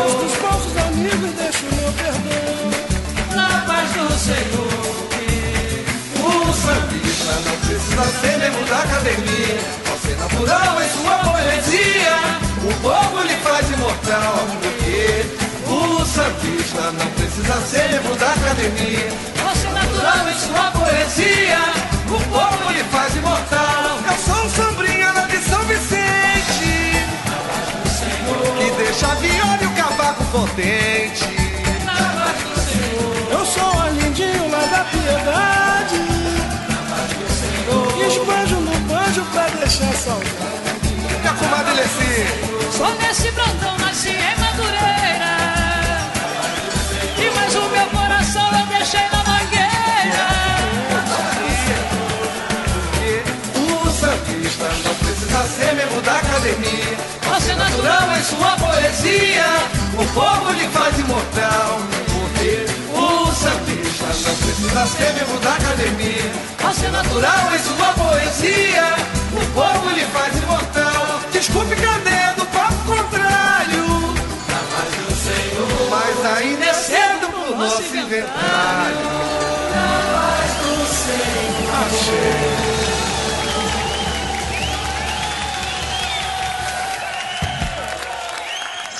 [0.06, 2.70] Mas dos falsos amigos, deixa o meu perdão.
[3.34, 4.86] Na paz do Senhor.
[6.22, 9.58] O sambista não precisa ser membro da academia.
[10.02, 12.18] Ser natural em sua poesia,
[12.62, 14.46] o povo lhe faz imortal.
[14.62, 15.26] Porque
[15.66, 19.10] o sambista não precisa ser membro da academia.
[19.60, 21.58] Ser natural em sua poesia,
[22.06, 23.65] O povo lhe faz imortal.
[33.30, 35.96] Eu sou a lindinho lá da piedade.
[38.06, 40.94] Esbanjo no banjo pra deixar saudade.
[41.20, 42.26] Minha comadre Leci.
[42.76, 45.36] Sou nesse Brandão, nasci em Madureira.
[47.18, 50.28] E mais o meu coração eu deixei na mangueira.
[53.56, 56.96] O sambista não precisa ser membro da academia.
[57.32, 61.80] Ao ser natural em sua poesia, o povo lhe faz imortal.
[62.06, 66.32] Porque o sambista não precisa ser membro da academia.
[66.62, 68.94] Ao ser natural em sua poesia,
[69.32, 71.20] o povo lhe faz imortal.
[71.32, 74.16] Desculpe, cadê do papo contrário?
[75.90, 79.06] Mas ainda é cedo pro nosso inventário.
[81.78, 82.45] Achei.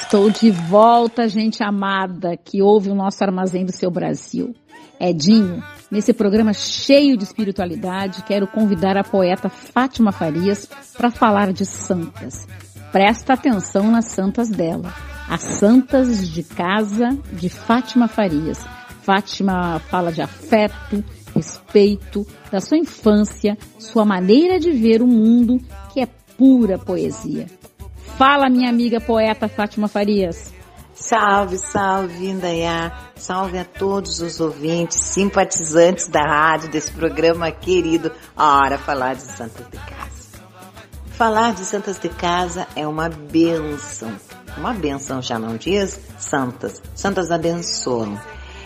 [0.07, 4.55] Estou de volta, gente amada, que ouve o nosso Armazém do Seu Brasil.
[5.01, 11.67] Edinho, nesse programa cheio de espiritualidade, quero convidar a poeta Fátima Farias para falar de
[11.67, 12.47] santas.
[12.93, 14.95] Presta atenção nas santas dela.
[15.29, 18.65] As santas de casa de Fátima Farias.
[19.03, 21.05] Fátima fala de afeto,
[21.35, 25.61] respeito, da sua infância, sua maneira de ver o mundo,
[25.93, 26.07] que é
[26.39, 27.47] pura poesia.
[28.17, 30.51] Fala, minha amiga poeta Fátima Farias.
[30.95, 33.11] Salve, salve, Indaiá.
[33.15, 38.11] Salve a todos os ouvintes, simpatizantes da rádio, desse programa querido.
[38.35, 40.41] Ora, falar de Santas de Casa.
[41.11, 44.17] Falar de Santas de Casa é uma benção.
[44.57, 46.83] Uma benção já não diz santas.
[46.95, 48.19] Santas abençoam.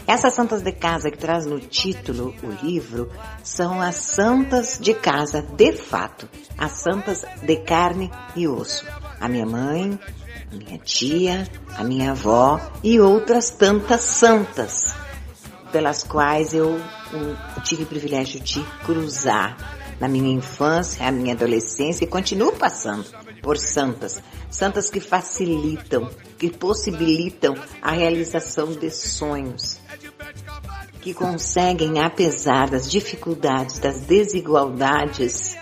[0.06, 3.10] Essas santas de casa que traz no título o livro
[3.42, 8.84] são as santas de casa de fato, as santas de carne e osso.
[9.20, 9.98] A minha mãe,
[10.50, 11.46] a minha tia,
[11.76, 14.94] a minha avó e outras tantas santas
[15.70, 16.80] pelas quais eu
[17.64, 19.56] tive o privilégio de cruzar
[20.00, 23.04] na minha infância, a minha adolescência e continuo passando
[23.42, 26.08] por santas, santas que facilitam,
[26.38, 29.78] que possibilitam a realização de sonhos,
[31.02, 35.56] que conseguem, apesar das dificuldades, das desigualdades,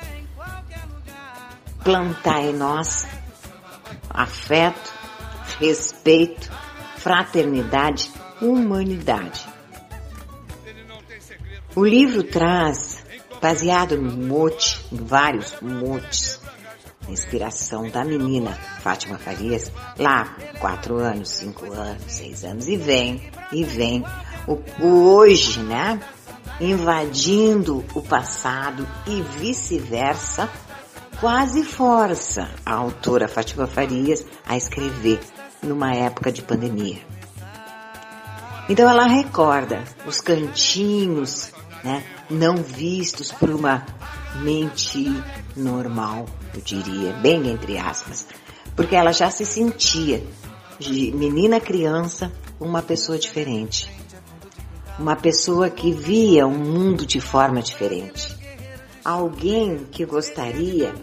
[1.83, 3.07] plantar em nós
[4.11, 4.93] afeto,
[5.59, 6.51] respeito,
[6.97, 9.47] fraternidade, humanidade.
[11.75, 13.05] O livro traz,
[13.41, 16.41] baseado no mote, em vários motes,
[17.07, 18.53] a inspiração da menina
[18.83, 24.05] Fátima Farias, lá quatro anos, cinco anos, seis anos, e vem, e vem
[24.47, 26.01] o, o hoje, né?
[26.61, 30.51] Invadindo o passado e vice-versa,
[31.21, 35.21] quase força a autora Fátima Farias a escrever
[35.63, 36.99] numa época de pandemia.
[38.69, 41.53] Então ela recorda os cantinhos,
[41.83, 43.85] né, não vistos por uma
[44.43, 45.13] mente
[45.57, 48.27] normal, eu diria, bem entre aspas,
[48.77, 50.23] porque ela já se sentia
[50.79, 53.91] de menina criança uma pessoa diferente,
[54.99, 58.38] uma pessoa que via o mundo de forma diferente
[59.05, 60.95] alguém que gostaria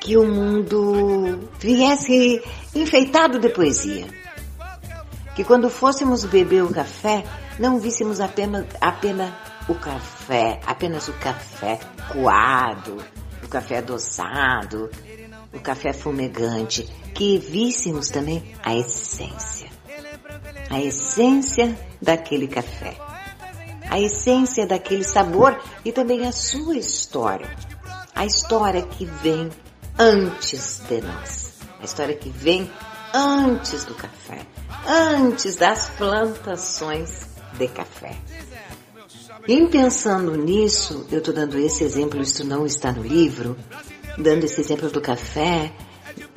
[0.00, 2.42] que o mundo viesse
[2.74, 4.06] enfeitado de poesia.
[5.34, 7.24] Que quando fôssemos beber o café,
[7.58, 9.32] não víssemos apenas, apenas
[9.68, 11.78] o café, apenas o café
[12.12, 12.98] coado,
[13.42, 14.90] o café adoçado,
[15.54, 16.82] o café fumegante,
[17.14, 19.70] que víssemos também a essência.
[20.68, 23.11] A essência daquele café.
[23.92, 27.54] A essência daquele sabor e também a sua história.
[28.14, 29.50] A história que vem
[29.98, 31.52] antes de nós.
[31.78, 32.70] A história que vem
[33.12, 34.46] antes do café,
[34.88, 38.16] antes das plantações de café.
[39.46, 43.58] Em pensando nisso, eu estou dando esse exemplo, isso não está no livro,
[44.16, 45.70] dando esse exemplo do café,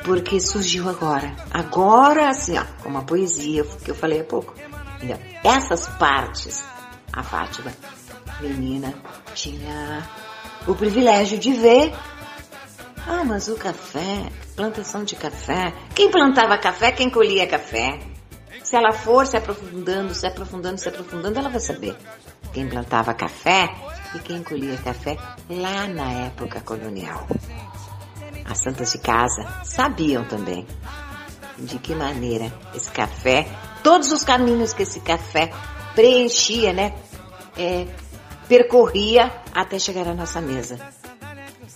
[0.03, 1.33] porque surgiu agora.
[1.49, 4.53] Agora, assim, ó, como a poesia que eu falei há pouco.
[5.01, 6.61] Então, essas partes,
[7.15, 7.71] a Fátima,
[8.41, 8.93] menina,
[9.33, 10.07] tinha
[10.67, 11.93] o privilégio de ver.
[13.07, 15.73] Ah, mas o café, plantação de café.
[15.93, 17.99] Quem plantava café, quem colhia café.
[18.63, 21.95] Se ela for se aprofundando, se aprofundando, se aprofundando, ela vai saber
[22.51, 23.69] quem plantava café
[24.15, 25.17] e quem colhia café
[25.49, 27.27] lá na época colonial.
[28.43, 30.67] As santas de casa sabiam também
[31.59, 33.47] de que maneira esse café,
[33.83, 35.51] todos os caminhos que esse café
[35.95, 36.93] preenchia, né?
[37.57, 37.87] É,
[38.47, 40.77] percorria até chegar à nossa mesa.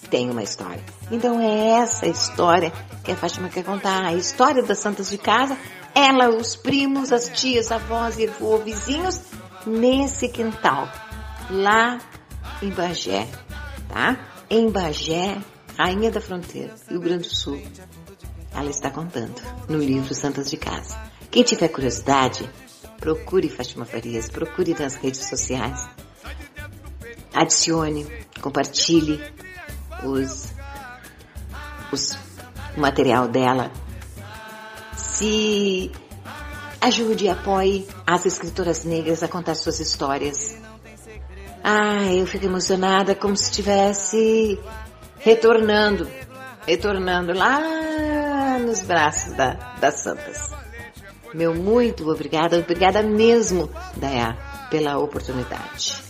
[0.10, 0.84] Tem uma história.
[1.12, 2.72] Então é essa história
[3.04, 4.04] que a Fátima quer contar.
[4.04, 5.58] A história das santas de casa,
[5.96, 9.22] ela, os primos, as tias, avós, avô, vizinhos,
[9.66, 10.90] nesse quintal,
[11.50, 12.00] lá
[12.62, 13.28] em Bagé,
[13.88, 14.18] tá?
[14.50, 15.38] Em Bagé,
[15.78, 17.62] Rainha da Fronteira, Rio Grande do Sul.
[18.54, 20.98] Ela está contando no livro Santas de Casa.
[21.30, 22.50] Quem tiver curiosidade,
[23.00, 25.88] procure Fátima Farias, procure nas redes sociais.
[27.34, 28.06] Adicione,
[28.42, 29.22] compartilhe
[30.04, 30.54] os,
[31.92, 32.18] os,
[32.76, 33.72] o material dela.
[34.98, 35.92] Se
[36.82, 40.58] ajude e apoie as escritoras negras a contar suas histórias.
[41.64, 44.60] Ah, eu fico emocionada como se estivesse
[45.20, 46.10] retornando,
[46.66, 50.59] retornando lá nos braços da, das santas.
[51.34, 54.38] Meu muito obrigada, obrigada mesmo, Daya,
[54.70, 56.02] pela oportunidade.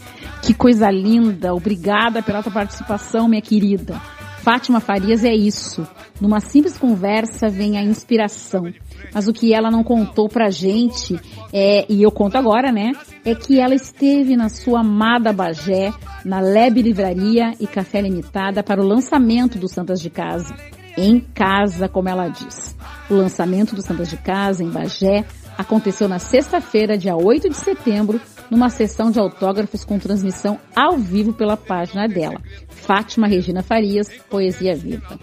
[0.41, 4.01] Que coisa linda, obrigada pela tua participação, minha querida.
[4.41, 5.85] Fátima Farias é isso.
[6.19, 8.73] Numa simples conversa vem a inspiração.
[9.13, 11.19] Mas o que ela não contou pra gente,
[11.51, 12.93] é, e eu conto agora, né?
[13.25, 15.93] É que ela esteve na sua amada Bagé,
[16.23, 20.55] na Leb Livraria e Café Limitada para o lançamento do Santas de Casa.
[20.97, 22.75] Em casa, como ela diz.
[23.09, 25.25] O lançamento do Santas de Casa, em Bagé,
[25.57, 31.33] aconteceu na sexta-feira, dia 8 de setembro, numa sessão de autógrafos com transmissão ao vivo
[31.33, 32.39] pela página dela,
[32.69, 35.19] Fátima Regina Farias, Poesia Viva.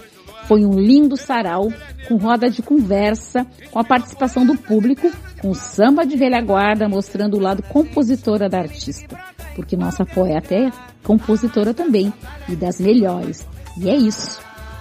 [0.46, 1.72] Foi um lindo sarau
[2.06, 5.10] com roda de conversa, com a participação do público,
[5.40, 9.18] com samba de velha guarda mostrando o lado compositora da artista,
[9.54, 10.70] porque nossa poeta é
[11.02, 12.12] compositora também
[12.48, 13.46] e das melhores.
[13.78, 14.40] E é isso.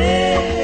[0.00, 0.59] Hey.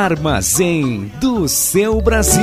[0.00, 2.42] Armazém do seu Brasil.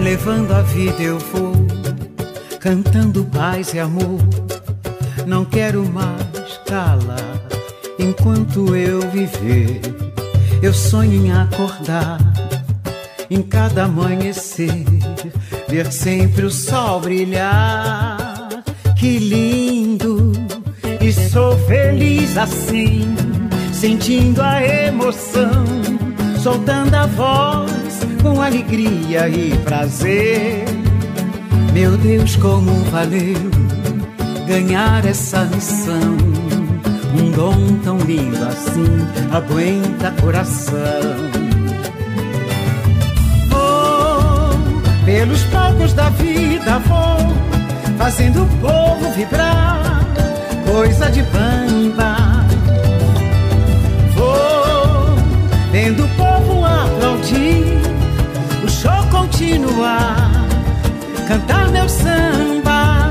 [0.00, 1.54] Levando a vida eu vou,
[2.60, 4.20] cantando paz e amor.
[11.86, 12.18] Acordar
[13.30, 14.84] em cada amanhecer,
[15.68, 18.18] ver sempre o sol brilhar.
[18.96, 20.32] Que lindo!
[21.00, 23.14] E sou feliz assim,
[23.72, 25.64] sentindo a emoção,
[26.42, 30.64] soltando a voz com alegria e prazer.
[31.72, 33.50] Meu Deus, como valeu
[34.48, 36.16] ganhar essa missão.
[37.18, 41.25] Um dom tão lindo assim aguenta coração.
[45.16, 47.16] Pelos palcos da vida, vou
[47.96, 50.04] fazendo o povo vibrar,
[50.70, 52.44] coisa de bamba.
[54.14, 55.16] Vou
[55.72, 57.80] vendo o povo aplaudir
[58.68, 60.32] show continuar,
[61.26, 63.10] cantar meu samba.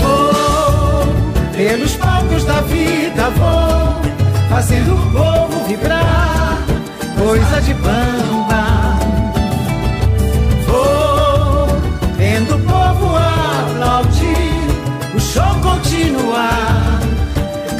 [0.00, 6.58] Vou pelos palcos da vida, vou fazendo o povo vibrar,
[7.16, 8.43] coisa de bamba.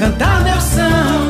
[0.04, 1.23] Cantar meu samba.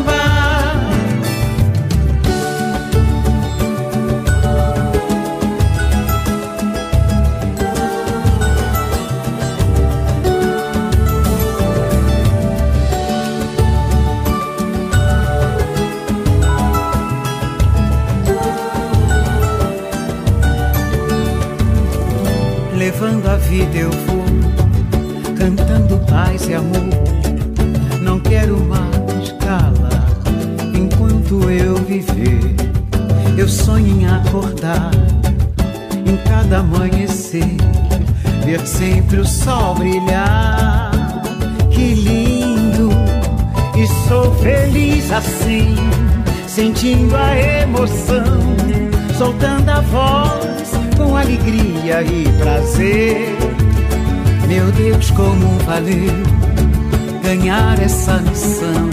[55.85, 58.91] Valeu ganhar essa missão.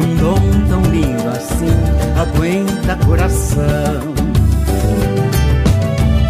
[0.00, 1.66] Um dom tão lindo assim
[2.20, 4.14] aguenta coração.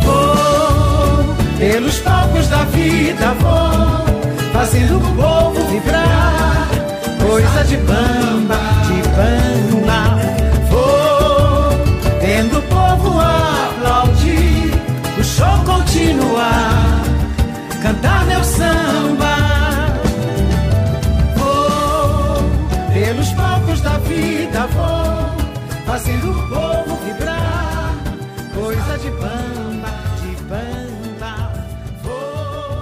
[0.05, 6.69] Vou pelos palcos da vida, vou fazendo o povo vibrar.
[7.27, 8.24] Coisa de bamba,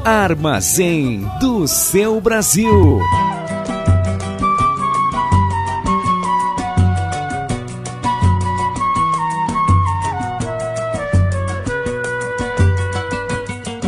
[0.05, 2.99] Armazém do seu Brasil.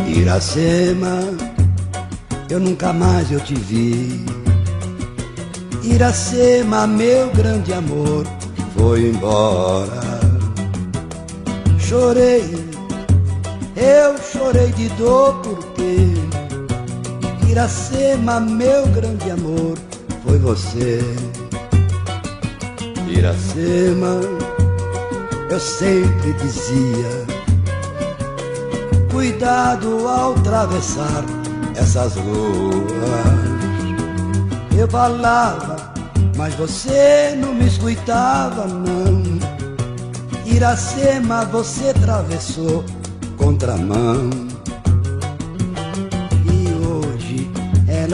[0.07, 1.19] Iracema,
[2.49, 4.23] eu nunca mais eu te vi.
[5.83, 8.25] Iracema, meu grande amor,
[8.77, 10.21] foi embora.
[11.77, 12.55] Chorei,
[13.75, 15.64] eu chorei de dor porque
[17.55, 19.77] Iracema, meu grande amor,
[20.25, 20.99] foi você.
[23.07, 24.19] Iracema,
[25.49, 27.25] eu sempre dizia
[29.09, 31.23] cuidado ao atravessar
[31.77, 32.83] essas ruas.
[34.77, 35.77] Eu falava,
[36.35, 39.23] mas você não me escutava, não.
[40.45, 42.83] Iracema, você atravessou
[43.37, 44.44] contramão.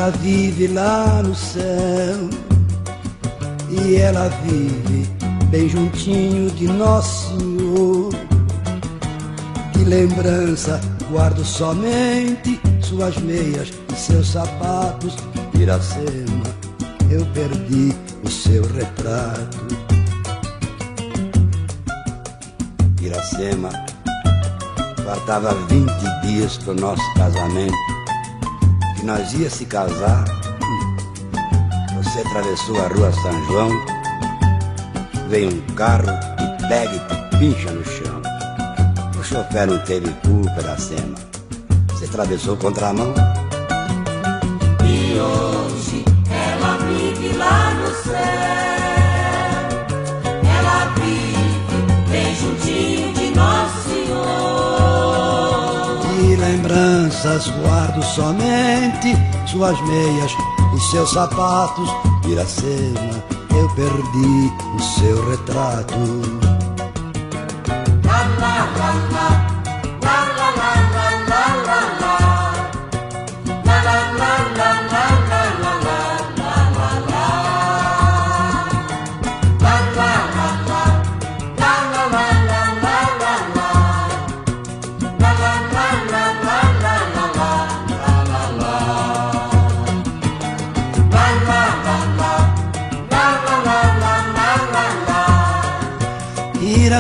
[0.02, 2.28] Ela vive lá no céu.
[3.70, 5.08] E ela vive
[5.52, 8.10] bem juntinho de Nosso Senhor.
[9.74, 10.82] De lembrança
[11.12, 15.16] guardo somente suas meias e seus sapatos.
[15.54, 16.50] Iracema,
[17.12, 19.68] eu perdi o seu retrato.
[23.00, 23.70] Iracema,
[25.06, 25.92] faltava 20
[26.26, 27.91] dias pro nosso casamento.
[29.02, 30.24] Que nós ia se casar.
[31.96, 33.70] Você atravessou a rua São João,
[35.28, 38.22] veio um carro e pega e te pincha no chão.
[39.20, 41.16] O chofer não teve culpa da cena.
[41.90, 43.12] Você atravessou contra a mão.
[56.52, 59.16] Lembranças guardo somente
[59.48, 60.32] suas meias
[60.76, 61.90] e seus sapatos.
[62.28, 63.24] Iracema,
[63.56, 65.96] eu perdi o seu retrato.
[68.04, 68.66] La la
[69.12, 69.31] la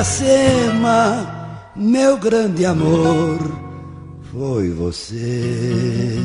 [0.01, 3.37] Iracema, meu grande amor,
[4.31, 6.17] foi você.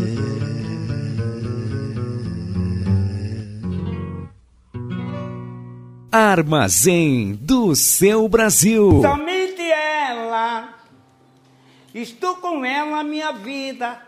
[6.11, 9.03] Armazém do seu Brasil.
[9.03, 10.75] Somente ela,
[11.95, 14.01] estou com ela, minha vida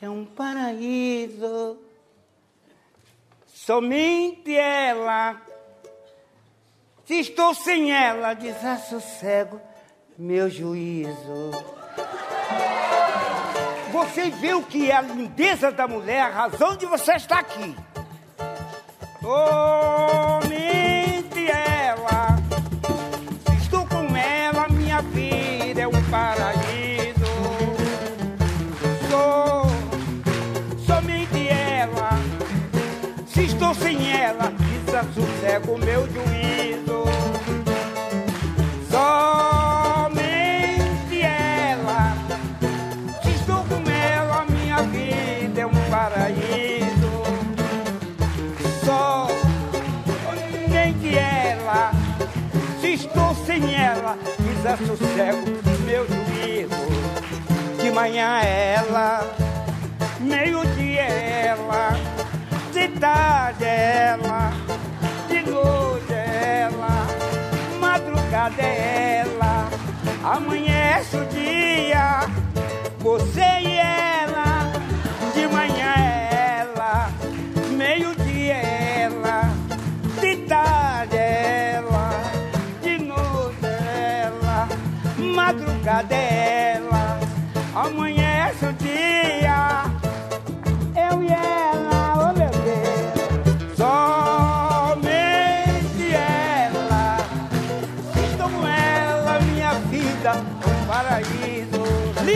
[0.00, 1.76] é um paraíso.
[3.52, 5.45] Somente ela,
[7.06, 9.60] se estou sem ela, desassossego
[10.18, 11.52] meu juízo.
[13.92, 17.76] Você vê o que é a lindeza da mulher, a razão de você estar aqui.
[19.22, 20.50] Somente
[21.48, 22.36] ela,
[23.46, 27.24] se estou com ela, minha vida é um paraíso.
[29.08, 29.66] Sou
[30.84, 32.10] somente ela,
[33.28, 34.52] se estou sem ela,
[35.16, 37.04] desassossego meu juízo.
[38.90, 42.14] Somente ela,
[43.24, 47.22] estou com ela, minha vida é um paraíso.
[48.84, 51.92] Somente ela,
[52.80, 55.46] se estou sem ela, desassossego
[55.86, 56.86] meu juízo.
[57.80, 59.26] De manhã ela,
[60.20, 61.92] meio-dia ela,
[62.72, 64.52] de tarde ela,
[68.26, 69.70] madrugada ela,
[70.24, 72.26] amanhece o dia,
[72.98, 74.72] você e ela,
[75.32, 77.08] de manhã ela,
[77.70, 79.42] meio-dia ela,
[80.20, 82.10] de tarde ela,
[82.82, 84.68] de noite ela,
[85.18, 87.20] madrugada ela,
[87.74, 89.84] amanhece o dia,
[91.10, 91.95] eu e ela,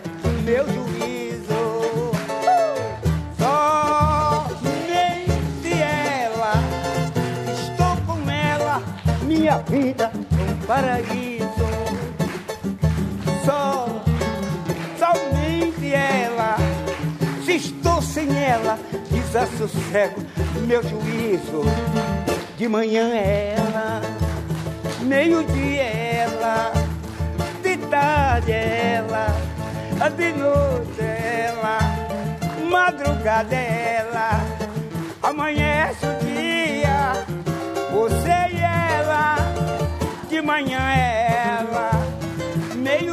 [0.46, 2.12] meu juízo.
[3.38, 4.94] Somente
[5.74, 6.54] ela,
[7.52, 8.82] estou com ela,
[9.24, 11.50] minha vida um paraíso.
[13.46, 13.88] Só,
[14.98, 16.56] somente ela,
[17.46, 18.80] se estou sem ela,
[19.30, 20.22] desassossego
[20.66, 21.62] meu juízo.
[22.58, 24.02] De manhã ela,
[25.02, 26.74] meio-dia ela,
[27.62, 29.28] de tarde ela,
[30.18, 31.80] de noite ela,
[32.70, 34.42] madrugada ela,
[35.24, 37.14] amanhece o dia,
[37.92, 39.36] você e ela,
[40.28, 41.92] de manhã ela,
[42.76, 43.09] meio-dia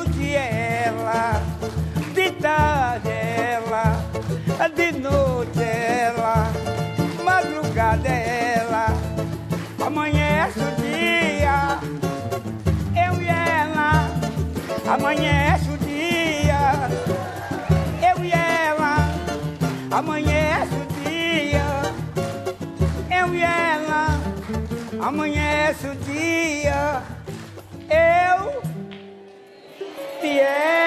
[14.97, 16.89] amanhece o dia,
[18.01, 18.97] eu e ela,
[19.91, 21.67] amanhece o dia,
[23.11, 24.19] eu e ela,
[25.01, 27.03] amanhece o dia,
[27.91, 28.63] eu
[30.23, 30.86] e ela.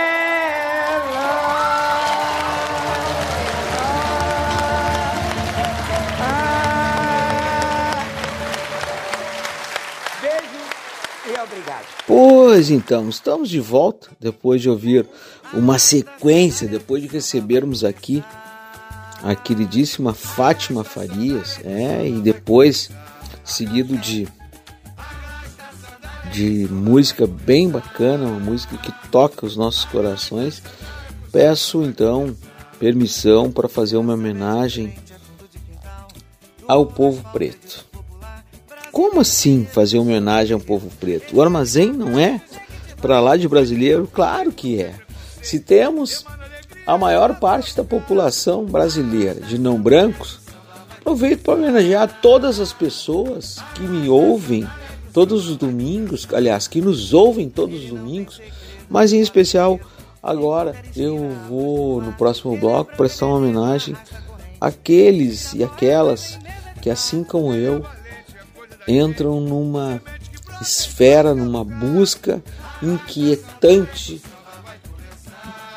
[12.22, 15.08] Pois então, estamos de volta depois de ouvir
[15.54, 18.22] uma sequência, depois de recebermos aqui
[19.24, 22.92] a queridíssima Fátima Farias, é, e depois
[23.42, 24.28] seguido de
[26.34, 30.62] de música bem bacana, uma música que toca os nossos corações.
[31.32, 32.36] Peço então
[32.78, 34.94] permissão para fazer uma homenagem
[36.68, 37.89] ao povo preto.
[38.92, 41.36] Como assim fazer homenagem ao povo preto?
[41.36, 42.42] O armazém não é
[43.02, 44.10] para lá de brasileiro?
[44.12, 44.96] Claro que é.
[45.42, 46.26] Se temos
[46.86, 50.40] a maior parte da população brasileira de não brancos,
[51.00, 54.68] aproveito para homenagear todas as pessoas que me ouvem
[55.14, 58.42] todos os domingos, aliás, que nos ouvem todos os domingos,
[58.90, 59.80] mas em especial
[60.22, 63.96] agora eu vou no próximo bloco prestar uma homenagem
[64.60, 66.38] àqueles e aquelas
[66.82, 67.84] que assim como eu
[68.90, 70.02] entram numa
[70.62, 72.44] esfera, numa busca
[72.82, 74.22] inquietante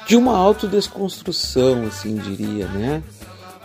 [0.06, 3.02] de uma autodesconstrução, assim diria, né?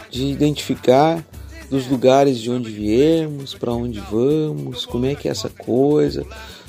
[0.09, 1.23] De identificar
[1.69, 6.25] dos lugares de onde viemos, para onde vamos, como é que é essa coisa,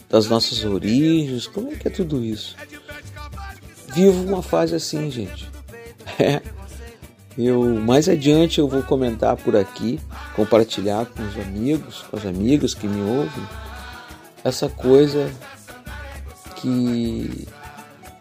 [0.09, 2.57] das nossas origens, como é que é tudo isso.
[3.95, 5.49] Vivo uma fase assim, gente.
[6.18, 6.41] É.
[7.39, 10.01] Eu mais adiante eu vou comentar por aqui,
[10.34, 13.49] compartilhar com os amigos, com as amigas que me ouvem,
[14.43, 15.30] essa coisa
[16.57, 17.47] que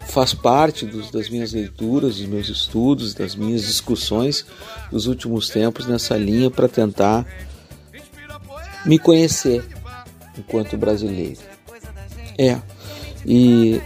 [0.07, 4.45] faz parte dos, das minhas leituras, dos meus estudos, das minhas discussões
[4.91, 7.25] dos últimos tempos nessa linha para tentar
[8.85, 9.65] me conhecer
[10.37, 11.39] enquanto brasileiro.
[12.37, 12.61] É,
[13.25, 13.81] e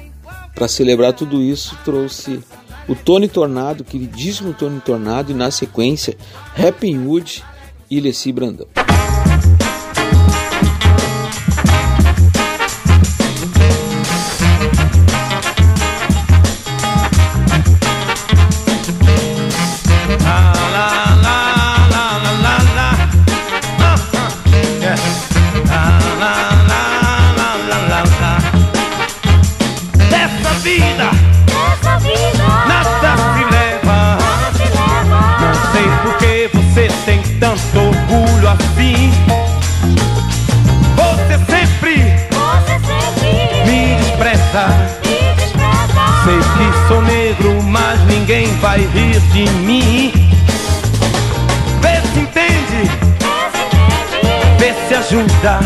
[0.54, 2.44] para celebrar tudo isso trouxe
[2.92, 6.18] o Tony Tornado, queridíssimo Tony Tornado, e na sequência
[6.58, 7.42] Happy Wood
[7.90, 8.68] e Leci Brandão.
[48.62, 50.14] Vai rir de mim.
[51.82, 52.92] Vê se entende,
[54.58, 55.60] vê se ajuda.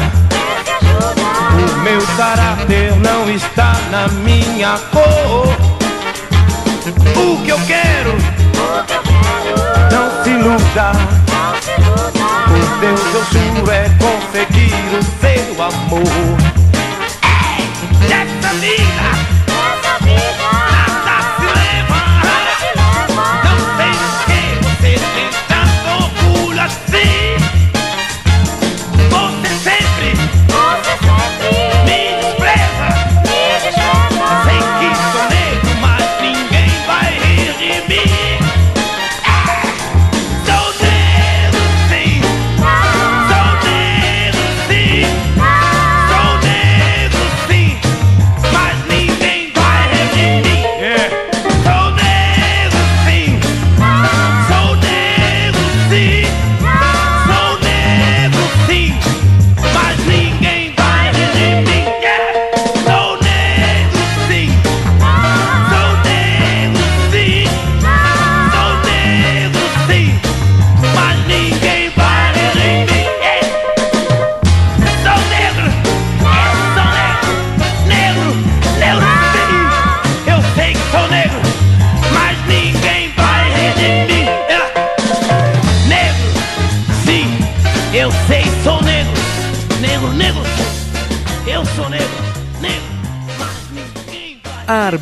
[1.54, 5.56] O meu caráter não está na minha cor.
[7.16, 8.16] O que eu quero,
[9.92, 10.92] não se iluda.
[12.48, 16.38] Por Deus eu juro é conseguir o seu amor.
[17.54, 18.95] Ei, essa vida.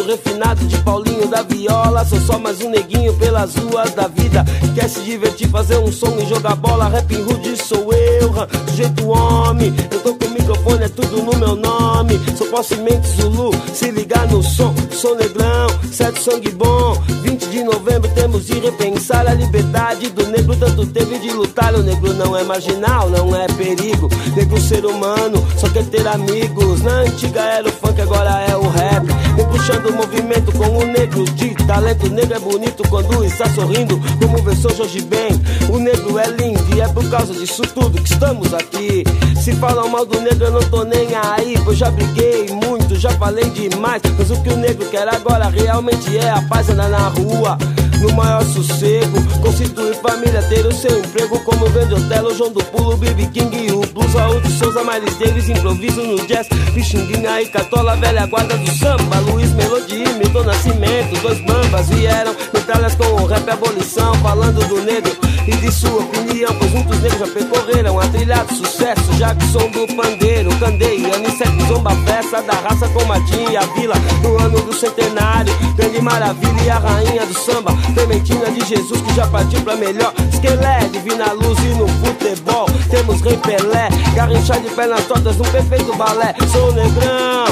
[0.00, 2.04] Nem o canto refinado de Paulinho da Viola.
[2.04, 4.44] Sou só mais um neguinho pelas ruas da vida.
[4.74, 6.88] Quer se divertir, fazer um som e jogar bola.
[6.88, 8.32] Rap rude sou eu,
[8.68, 9.74] sujeito homem.
[9.90, 12.20] Eu tô com o microfone, é tudo no meu nome.
[12.36, 14.74] Sou possemente Zulu, se ligar no som.
[14.90, 16.94] Sou negrão, certo sangue bom.
[17.22, 20.56] 20 de novembro temos de repensar a liberdade do negro.
[20.56, 21.74] Tanto teve de lutar.
[21.74, 24.08] O negro não é marginal, não é perigo.
[24.36, 26.82] Negro ser humano, só quer ter amigos.
[26.82, 29.29] Na antiga era o funk, agora é o rap.
[29.50, 32.06] Puxando o movimento com o negro de talento.
[32.06, 35.30] O negro é bonito quando está sorrindo, como versou Jorge Ben.
[35.68, 39.04] O negro é lindo e é por causa disso tudo que estamos aqui.
[39.42, 41.58] Se falam mal do negro, eu não tô nem aí.
[41.64, 44.02] Pois já briguei muito, já falei demais.
[44.16, 47.58] Mas o que o negro quer agora realmente é a paz andar na rua.
[48.00, 51.38] No maior sossego, constituir família, ter o seu emprego.
[51.40, 54.14] Como vende Otelo, João do Pulo, BB King e o Blues.
[54.14, 56.48] Raul de Souza, Miles Davis, improviso no jazz.
[56.72, 59.18] Pixinguinha e Catola, velha guarda do samba.
[59.20, 61.20] Luiz Melodia, Milton Nascimento.
[61.20, 62.34] Dois bambas vieram,
[62.70, 64.14] metralhas com o rap abolição.
[64.16, 65.12] Falando do negro
[65.46, 66.54] e de sua opinião.
[66.58, 69.12] Pois muitos negros já percorreram a trilha do sucesso.
[69.14, 73.94] Jackson do Pandeiro, Candeia, Anicete, Zomba, Festa da Raça com Martim e a Vila.
[74.22, 77.72] No ano do centenário, Grande Maravilha e a Rainha do Samba.
[77.94, 80.12] Clementina de Jesus que já partiu pra melhor.
[80.32, 82.66] Esquelé, Divina Luz e no futebol.
[82.88, 86.34] Temos Rei Pelé, Garrinchar de pernas tortas num perfeito balé.
[86.52, 87.46] Sou negrão,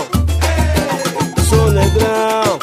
[1.49, 2.59] sou negrão,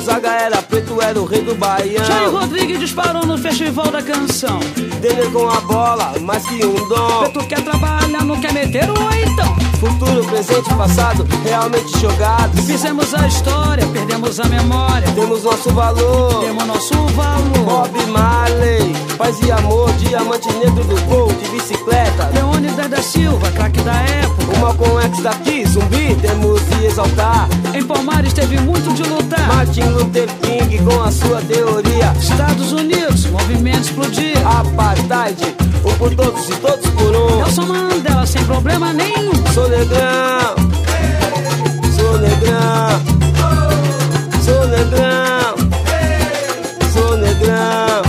[0.00, 2.02] Gonzaga era preto, era o rei do Baião.
[2.02, 4.58] Jair Rodrigues disparou no festival da canção.
[4.98, 7.18] Dele com a bola, mais que um dom.
[7.24, 9.69] Preto quer trabalhar, não quer meter o então.
[9.80, 12.66] Futuro, presente e passado, realmente jogados.
[12.66, 15.10] Fizemos a história, perdemos a memória.
[15.12, 17.64] Temos nosso valor, temos nosso valor.
[17.64, 22.30] Bob Marley, paz e amor, diamante negro do gol, de bicicleta.
[22.34, 24.54] Leônidas da Silva, craque da época.
[24.54, 27.48] O Malcolm X daqui, zumbi, temos de exaltar.
[27.72, 29.48] Em Palmares teve muito de lutar.
[29.48, 32.12] Martin Luther King com a sua teoria.
[32.20, 34.36] Estados Unidos, movimento explodir.
[34.46, 35.38] Apartheid,
[35.86, 37.36] um por todos e todos por um.
[37.36, 39.30] Nelson Mandela sem problema nenhum.
[39.54, 40.56] Sou negrão,
[41.96, 43.00] sou negrão,
[44.44, 45.54] sou negrão,
[46.92, 48.02] sou negrão.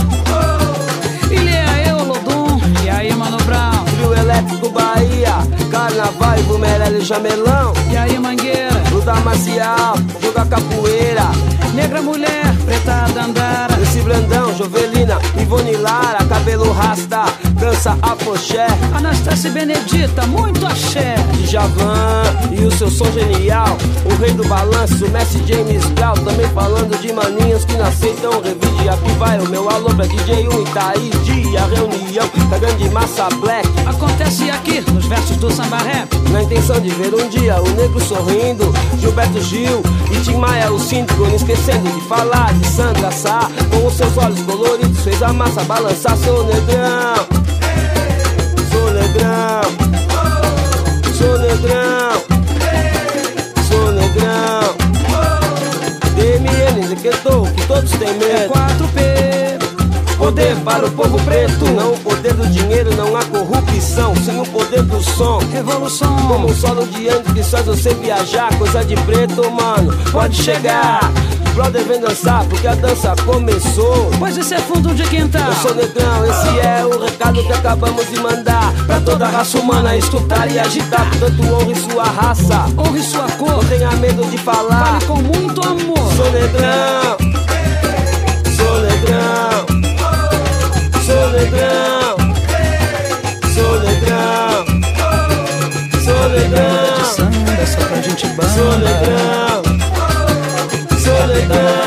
[1.30, 3.84] Ilha eu, Lodum, e aí, Mano Brown.
[3.84, 5.34] Trio Elétrico Bahia,
[5.70, 7.72] Carnaval e Bumerelli Jamelão.
[7.90, 8.82] E aí, Mangueira.
[8.90, 11.30] Luta marcial, joga capoeira.
[11.74, 13.80] Negra mulher, preta dandara.
[13.80, 17.24] Esse Brandão, Jovelina, Ivone Lara, cabelo rasta,
[17.72, 18.66] dança afoxé.
[18.94, 21.14] Anastácia Benedita, muito axé.
[21.46, 23.76] Djavan e o seu som genial.
[24.04, 26.14] O rei do balanço, o Messi James Brown.
[26.14, 28.88] Também falando de maninhos que não aceitam revide.
[28.88, 31.10] Aqui vai o meu alô pra DJ 1 Itaí.
[31.24, 33.68] Dia, reunião da grande massa black.
[33.86, 36.08] Acontece aqui, nos versos do samba rap.
[36.30, 38.72] Na intenção de ver um dia o negro sorrindo.
[38.98, 41.22] Gilberto Gil e Tim Maia, o síndico.
[41.22, 43.50] Não esquecendo de falar de Sandra Sá.
[43.70, 46.16] Com os seus olhos coloridos, fez a massa balançar.
[46.18, 47.41] Sou negrão,
[49.12, 49.62] negrão,
[51.14, 52.22] sou negrão,
[53.68, 54.76] sou negrão.
[56.14, 58.32] DMN decretou que todos têm medo.
[58.32, 59.41] É 4P.
[60.22, 64.44] Poder para o povo preto, não o poder do dinheiro, não há corrupção, sem o
[64.44, 65.40] poder do som.
[65.52, 69.92] Revolução, como um solo de antes que faz você viajar, coisa de preto, mano.
[70.12, 71.00] Pode chegar.
[71.54, 74.12] Brother vem dançar porque a dança começou.
[74.16, 75.48] Pois esse é fundo de quintal.
[75.48, 78.72] Eu sou negrão, esse é o recado que acabamos de mandar.
[78.86, 81.10] Pra toda a raça humana escutar e agitar.
[81.18, 83.50] Portanto, honre sua raça, honre sua cor.
[83.50, 85.00] Não tenha medo de falar.
[85.00, 86.12] Fale com muito amor.
[86.14, 87.41] Sou negrão,
[97.62, 98.50] samba só pra gente banda.
[98.50, 99.62] Sou negrão.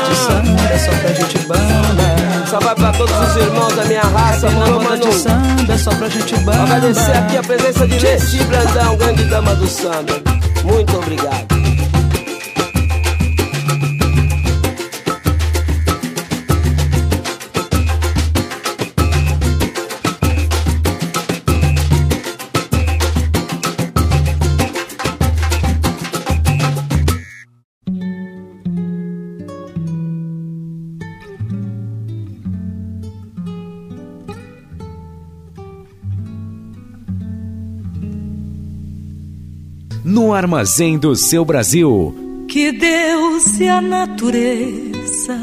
[0.08, 2.46] De samba só pra gente banda.
[2.48, 4.96] Só vai pra todos os irmãos da minha raça, mano, mano.
[4.96, 6.62] De samba só pra gente banda.
[6.62, 10.20] Agradecer aqui a presença de Leci Brandão, grande dama do samba.
[10.64, 11.55] Muito obrigado.
[40.36, 42.14] Armazém do seu Brasil.
[42.48, 45.36] Que Deus e a natureza.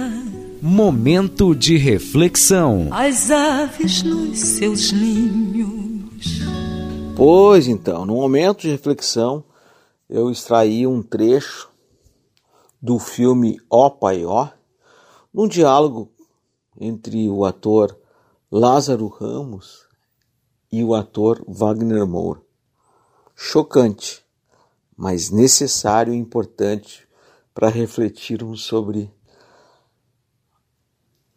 [0.61, 2.89] Momento de reflexão.
[2.91, 6.41] As aves nos seus ninhos.
[7.15, 9.43] Pois então, no momento de reflexão,
[10.07, 11.69] eu extraí um trecho
[12.81, 14.47] do filme Ó Pai Ó,
[15.33, 16.11] num diálogo
[16.79, 17.97] entre o ator
[18.51, 19.87] Lázaro Ramos
[20.71, 22.41] e o ator Wagner Moura.
[23.35, 24.22] Chocante
[24.97, 27.07] mas necessário e importante
[27.53, 29.11] para refletirmos sobre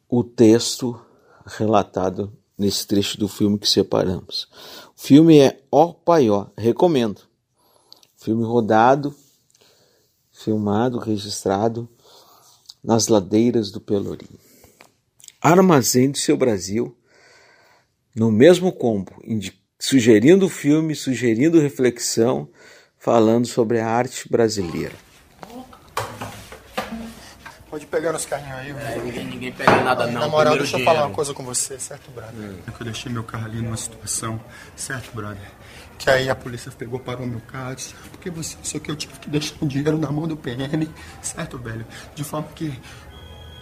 [0.09, 1.01] o texto
[1.47, 4.49] relatado nesse trecho do filme que separamos.
[4.97, 7.23] O filme é Ó Paió, recomendo.
[8.17, 9.15] Filme rodado,
[10.33, 11.89] filmado, registrado
[12.83, 14.39] nas ladeiras do Pelourinho.
[15.41, 16.97] Armazém do seu Brasil,
[18.15, 19.13] no mesmo combo,
[19.79, 22.49] sugerindo filme, sugerindo reflexão,
[22.99, 24.95] falando sobre a arte brasileira.
[27.69, 29.05] Pode pegar nos carrinhos aí, velho.
[29.05, 30.21] Ninguém, ninguém pega nada, não.
[30.21, 30.95] Na moral, Primeiro deixa eu dinheiro.
[30.97, 32.33] falar uma coisa com você, certo, brother?
[32.35, 32.59] Hum.
[32.67, 34.41] É que eu deixei meu carro ali numa situação,
[34.77, 35.51] certo, brother?
[35.99, 38.97] Que aí a polícia pegou, parou meu carro, disse, "Ah, porque você, isso aqui eu
[38.97, 40.89] tive que deixar o dinheiro na mão do PM,
[41.21, 41.85] certo, velho?
[42.15, 42.73] De forma que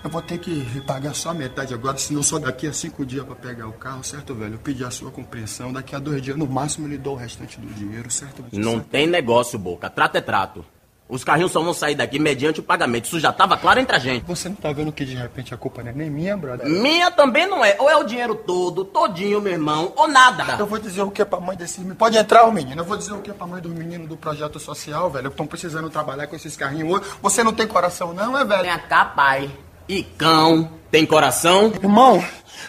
[0.04, 3.24] eu vou ter que pagar só a metade agora, senão só daqui a cinco dias
[3.24, 4.54] pra pegar o carro, certo, velho?
[4.54, 7.16] Eu pedi a sua compreensão, daqui a dois dias no máximo eu lhe dou o
[7.16, 8.44] restante do dinheiro, certo?
[8.52, 9.88] Não tem negócio, Boca.
[9.88, 10.62] Trato é trato.
[11.08, 13.04] Os carrinhos só vão sair daqui mediante o pagamento.
[13.04, 14.24] Isso já tava claro entre a gente.
[14.24, 16.66] Você não tá vendo que de repente a culpa não é nem minha, brother?
[16.66, 17.76] Minha também não é.
[17.78, 20.56] Ou é o dinheiro todo, todinho, meu irmão, ou nada.
[20.58, 21.98] Eu vou dizer o que pra mãe desses meninos.
[21.98, 22.80] Pode entrar, o menino.
[22.80, 25.28] Eu vou dizer o que pra mãe dos meninos do projeto social, velho.
[25.28, 27.10] Que estão precisando trabalhar com esses carrinhos hoje.
[27.20, 28.62] Você não tem coração, não, é, velho?
[28.62, 29.50] Vem cá, pai.
[29.88, 31.72] E cão, tem coração?
[31.82, 32.24] Irmão,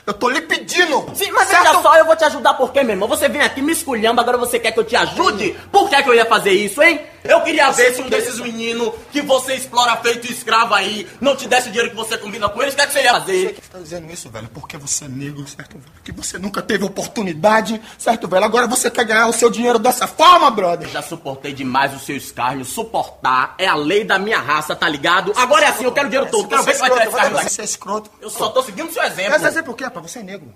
[0.06, 1.06] eu tô lhe pedindo.
[1.14, 3.08] Sim, mas veja só, eu vou te ajudar por quê, meu irmão?
[3.08, 5.56] Você vem aqui me esculhando, agora você quer que eu te ajude?
[5.72, 7.02] Por que, que eu ia fazer isso, hein?
[7.24, 11.48] Eu queria ver se um desses meninos que você explora feito escravo aí não te
[11.48, 13.20] desse o dinheiro que você combina com eles, o que, é que você ia Você
[13.20, 13.54] fazer?
[13.54, 15.92] que tá dizendo isso, velho, porque você é negro, certo, velho?
[16.04, 18.46] Que você nunca teve oportunidade, certo, velho?
[18.46, 20.88] Agora você quer ganhar o seu dinheiro dessa forma, brother?
[20.88, 22.64] Eu já suportei demais o seu escárnio.
[22.64, 25.34] Suportar é a lei da minha raça, tá ligado?
[25.36, 26.48] Agora é assim, eu quero dinheiro todo.
[26.48, 27.50] Quero ver se vai tirar esse escárnio.
[27.50, 28.12] Você é escroto.
[28.22, 29.32] Eu só tô seguindo o seu exemplo.
[29.32, 30.10] Mas sabe por quê, rapaz?
[30.12, 30.54] Você é negro.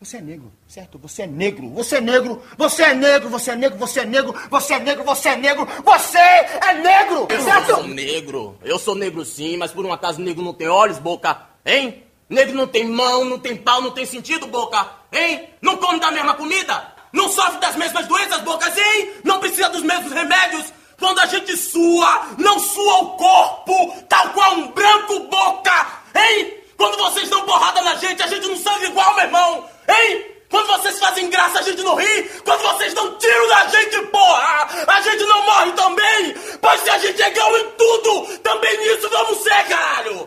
[0.00, 0.98] Você é negro, certo?
[0.98, 4.28] Você é negro, você é negro, você é negro, você é negro, você é negro,
[4.50, 7.74] você é negro, você é negro, você é negro, Eu certo?
[7.74, 8.58] sou negro.
[8.62, 11.42] Eu sou negro sim, mas por um acaso negro não tem olhos, boca?
[11.66, 12.02] Hein?
[12.30, 14.88] Negro não tem mão, não tem pau, não tem sentido, boca?
[15.12, 15.50] Hein?
[15.60, 16.94] Não come da mesma comida?
[17.12, 19.10] Não sofre das mesmas doenças, bocas, hein?
[19.22, 20.72] Não precisa dos mesmos remédios?
[20.98, 26.59] Quando a gente sua, não sua o corpo, tal qual um branco, boca, hein?
[26.80, 30.24] Quando vocês dão porrada na gente, a gente não sangue igual, meu irmão, hein?
[30.48, 32.22] Quando vocês fazem graça, a gente não ri.
[32.42, 36.34] Quando vocês dão tiro na gente, porra, a gente não morre também.
[36.58, 40.26] Pois se a gente é igual em tudo, também nisso vamos ser, caralho.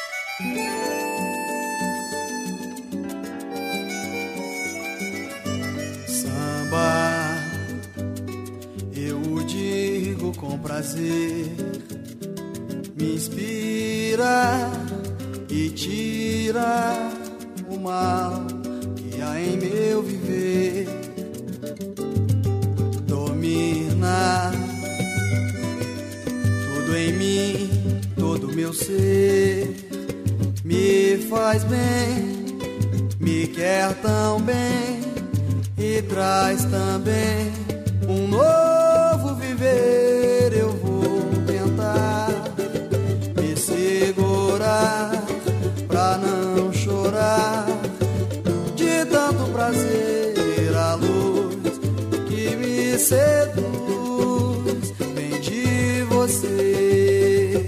[52.91, 57.65] Me seduz vem de você.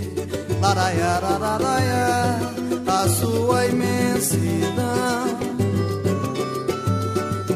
[0.59, 2.39] Laraia, lararaia,
[2.87, 5.37] a sua imensidão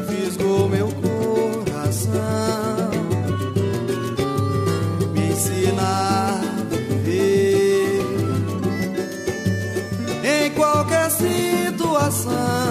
[0.08, 2.12] fisgou meu coração,
[5.12, 6.40] me ensina a
[7.04, 8.02] viver
[10.24, 12.67] em qualquer situação.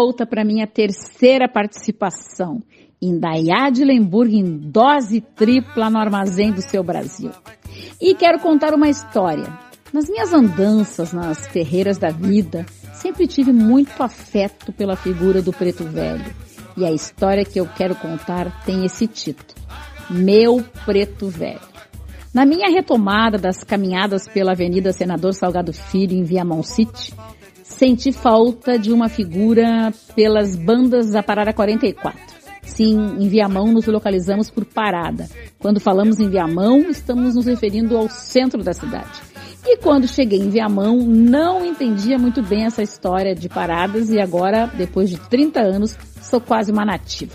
[0.00, 2.62] Volta para minha terceira participação
[3.02, 3.18] em
[3.70, 3.84] de
[4.38, 7.30] em dose tripla no armazém do seu Brasil.
[8.00, 9.46] E quero contar uma história.
[9.92, 12.64] Nas minhas andanças nas terreiras da vida,
[12.94, 16.34] sempre tive muito afeto pela figura do preto velho.
[16.78, 19.60] E a história que eu quero contar tem esse título:
[20.08, 21.60] Meu Preto Velho.
[22.32, 27.12] Na minha retomada das caminhadas pela Avenida Senador Salgado Filho em Viamão City,
[27.70, 32.20] senti falta de uma figura pelas bandas da Parada 44.
[32.62, 35.28] Sim, em Viamão nos localizamos por parada.
[35.58, 39.22] Quando falamos em Viamão, estamos nos referindo ao centro da cidade.
[39.64, 44.66] E quando cheguei em Viamão, não entendia muito bem essa história de paradas e agora,
[44.66, 47.34] depois de 30 anos, sou quase uma nativa.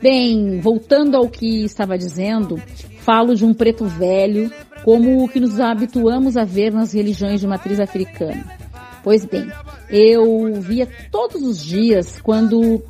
[0.00, 2.60] Bem, voltando ao que estava dizendo,
[3.00, 4.50] falo de um preto velho
[4.84, 8.69] como o que nos habituamos a ver nas religiões de matriz africana.
[9.02, 9.50] Pois bem,
[9.88, 12.82] eu via todos os dias quando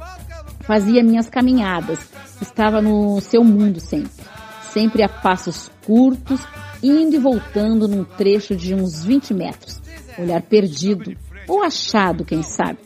[0.61, 1.99] fazia minhas caminhadas.
[2.41, 4.11] Estava no seu mundo sempre.
[4.73, 6.41] Sempre a passos curtos,
[6.83, 9.81] indo e voltando num trecho de uns 20 metros.
[10.19, 11.17] Olhar perdido,
[11.49, 12.79] ou achado, quem sabe.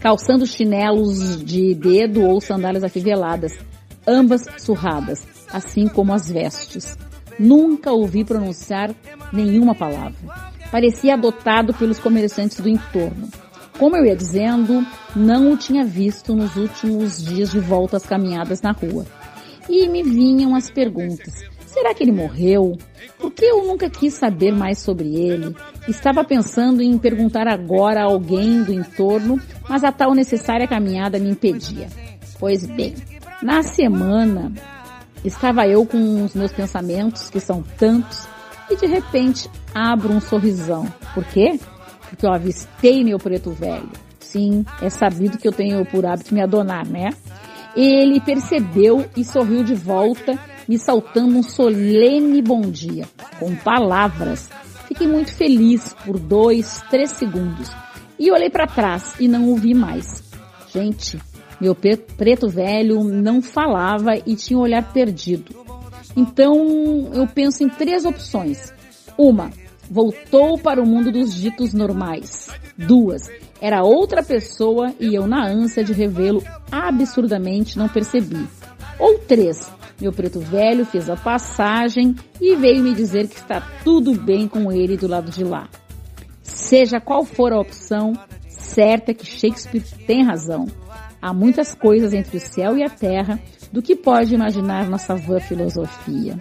[0.00, 3.58] Calçando chinelos de dedo ou sandálias afiveladas,
[4.06, 6.96] ambas surradas, assim como as vestes.
[7.38, 8.94] Nunca ouvi pronunciar
[9.32, 10.14] nenhuma palavra.
[10.70, 13.28] Parecia adotado pelos comerciantes do entorno.
[13.78, 14.86] Como eu ia dizendo,
[15.16, 19.04] não o tinha visto nos últimos dias de volta às caminhadas na rua.
[19.68, 21.44] E me vinham as perguntas.
[21.66, 22.78] Será que ele morreu?
[23.18, 25.56] Por que eu nunca quis saber mais sobre ele?
[25.88, 31.30] Estava pensando em perguntar agora a alguém do entorno, mas a tal necessária caminhada me
[31.30, 31.88] impedia.
[32.38, 32.94] Pois bem,
[33.42, 34.52] na semana
[35.24, 38.28] estava eu com os meus pensamentos, que são tantos,
[38.70, 40.86] e de repente abro um sorrisão.
[41.14, 41.58] Por quê?
[42.08, 43.90] Porque eu avistei meu preto velho.
[44.20, 47.10] Sim, é sabido que eu tenho por hábito me adonar, né?
[47.76, 50.38] Ele percebeu e sorriu de volta,
[50.68, 53.04] me saltando um solene bom dia,
[53.38, 54.48] com palavras.
[54.86, 57.70] Fiquei muito feliz por dois, três segundos.
[58.18, 60.22] E olhei para trás e não o vi mais.
[60.72, 61.18] Gente,
[61.60, 65.63] meu preto velho não falava e tinha um olhar perdido.
[66.16, 68.72] Então eu penso em três opções.
[69.16, 69.50] Uma,
[69.90, 72.48] voltou para o mundo dos ditos normais.
[72.76, 73.30] Duas,
[73.60, 78.46] era outra pessoa e eu, na ânsia de revê-lo, absurdamente não percebi.
[78.98, 79.70] Ou três,
[80.00, 84.70] meu preto velho fez a passagem e veio me dizer que está tudo bem com
[84.72, 85.68] ele do lado de lá.
[86.42, 88.12] Seja qual for a opção,
[88.48, 90.66] certa é que Shakespeare tem razão.
[91.20, 93.40] Há muitas coisas entre o céu e a terra
[93.72, 96.36] do que pode imaginar nossa vã filosofia.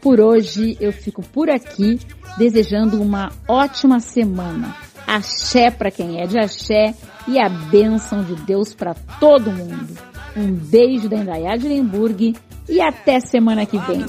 [0.00, 1.98] Por hoje eu fico por aqui
[2.36, 4.74] desejando uma ótima semana.
[5.06, 6.94] Axé para quem é de axé
[7.26, 9.96] e a bênção de Deus para todo mundo.
[10.36, 12.36] Um beijo da Indaiá de Lemburg
[12.68, 14.04] e até semana que vem.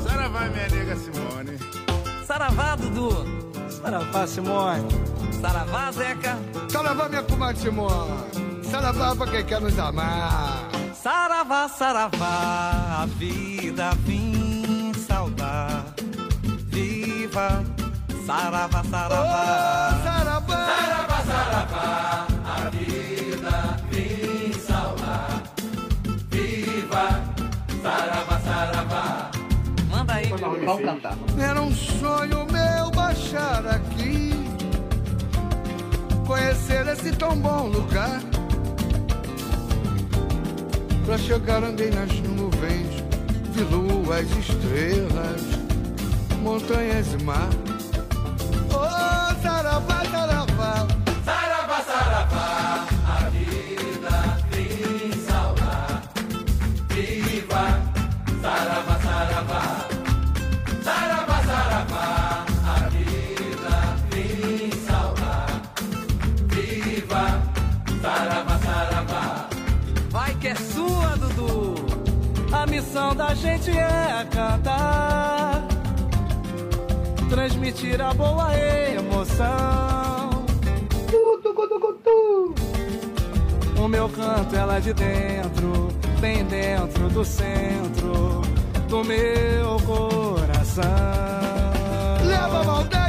[0.00, 1.58] Saravá, minha nega Simone.
[2.24, 3.10] Saravá, Dudu.
[3.68, 4.88] Saravá, Simone.
[5.40, 6.38] Saravá, Zeca.
[6.68, 8.55] Saravá, minha comadre Simone.
[8.76, 10.68] Saravá pra quem quer nos amar.
[10.92, 15.94] Saravá, saravá, a vida vim saudar.
[16.66, 17.64] Viva,
[18.26, 19.98] saravá, saravá.
[19.98, 20.66] Oh, saravá.
[20.66, 25.42] Saravá, saravá, a vida vim saudar.
[26.28, 27.08] Viva,
[27.82, 29.30] saravá, saravá.
[29.90, 31.14] Manda aí, Vamos cantar.
[31.38, 34.32] Era um sonho meu baixar aqui,
[36.26, 38.20] conhecer esse tão bom lugar.
[41.06, 43.04] Pra chegar andei nas nuvens,
[43.52, 45.40] vi luas, estrelas,
[46.42, 47.48] montanhas e mar.
[48.72, 50.05] Oh, saravá.
[72.96, 75.62] Missão da gente é cantar,
[77.28, 80.30] transmitir a boa emoção.
[83.78, 85.88] O meu canto é lá de dentro,
[86.20, 88.40] bem dentro do centro
[88.88, 90.84] do meu coração.
[92.24, 93.05] Leva a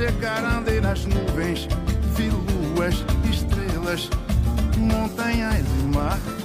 [0.00, 1.68] chegar andei nas nuvens,
[2.16, 4.08] vi luas, estrelas,
[4.78, 6.39] montanhas e mar.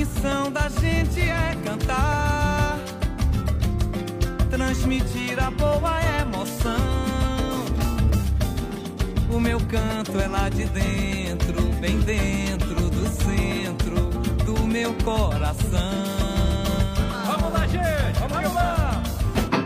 [0.00, 2.78] Missão da gente é cantar,
[4.50, 6.74] transmitir a boa emoção.
[9.30, 13.96] O meu canto é lá de dentro, bem dentro do centro
[14.46, 15.68] do meu coração.
[17.26, 18.18] Vamos lá, gente!
[18.26, 19.02] Vamos lá!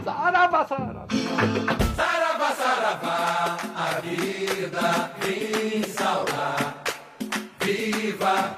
[0.05, 1.07] Saravá, saravá!
[1.95, 6.83] Saravá, saravá, a vida vem saudar.
[7.61, 8.54] Viva,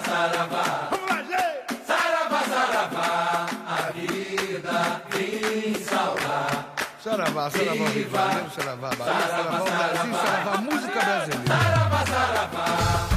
[0.00, 1.66] saravá, saravá.
[1.86, 6.74] Saravá, saravá, a vida vem saudar.
[7.02, 8.10] Saravá, saravá, Janeiro,
[8.50, 11.46] saravá, Bahia, saravá, Brasil, saravá, música brasileira.
[11.46, 13.15] Saravá, saravá,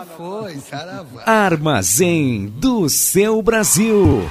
[0.00, 1.24] Já foi, saravá.
[1.26, 4.22] Armazém do seu Brasil.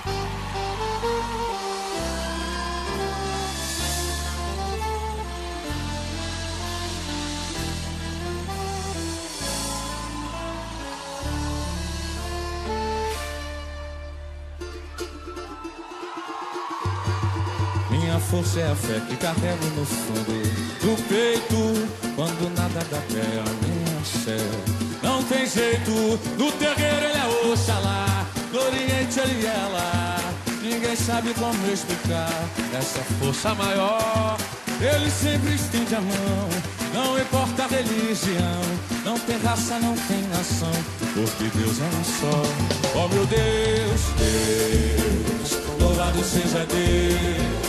[17.92, 22.16] Minha força é a fé que carrego no fundo do peito.
[22.16, 24.38] Quando nada dá pé, a minha fé.
[24.40, 24.69] Não tem
[25.54, 30.18] jeito, no terreiro ele é Oxalá, no Oriente ele é lá.
[30.62, 32.30] Ninguém sabe como explicar
[32.78, 34.38] essa força maior.
[34.82, 36.50] Ele sempre estende a mão,
[36.94, 38.62] não importa a religião.
[39.04, 40.72] Não tem raça, não tem nação,
[41.14, 42.44] porque Deus é um só.
[42.96, 47.60] Oh meu Deus, Deus, louvado seja Deus.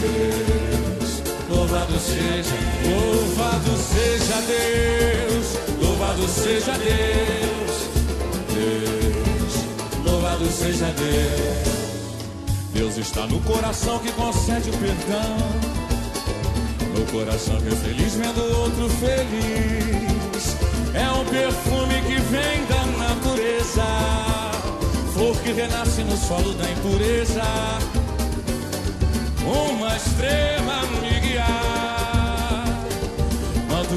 [0.00, 2.54] Deus, louvado seja,
[2.84, 5.27] louvado seja Deus,
[6.28, 7.88] louvado seja Deus,
[8.54, 11.78] Deus, louvado seja Deus.
[12.72, 15.36] Deus está no coração que concede o perdão,
[16.94, 20.56] no coração que é feliz vendo outro feliz.
[20.94, 23.84] É um perfume que vem da natureza,
[25.14, 27.42] flor que renasce no solo da impureza
[29.44, 31.77] uma estrela me guiar.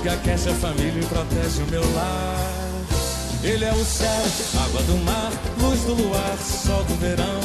[0.01, 2.61] Que aquece a família e protege o meu lar.
[3.43, 4.23] Ele é o céu,
[4.63, 7.39] água do mar, luz do luar, sol do verão.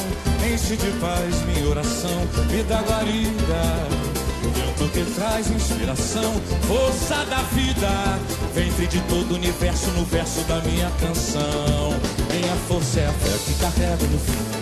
[0.51, 2.21] Enche de paz minha oração,
[2.51, 4.07] me dá guarida.
[4.55, 6.33] Vento que traz inspiração,
[6.67, 8.19] força da vida.
[8.53, 11.93] Ventre de todo o universo no verso da minha canção.
[12.31, 14.57] Minha força é a fé que carrego no fundo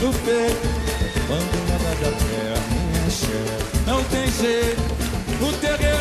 [0.00, 0.96] do peito.
[1.26, 3.44] Quando nada dá pé, a minha xé
[3.84, 4.80] Não tem jeito
[5.40, 5.95] No terreiro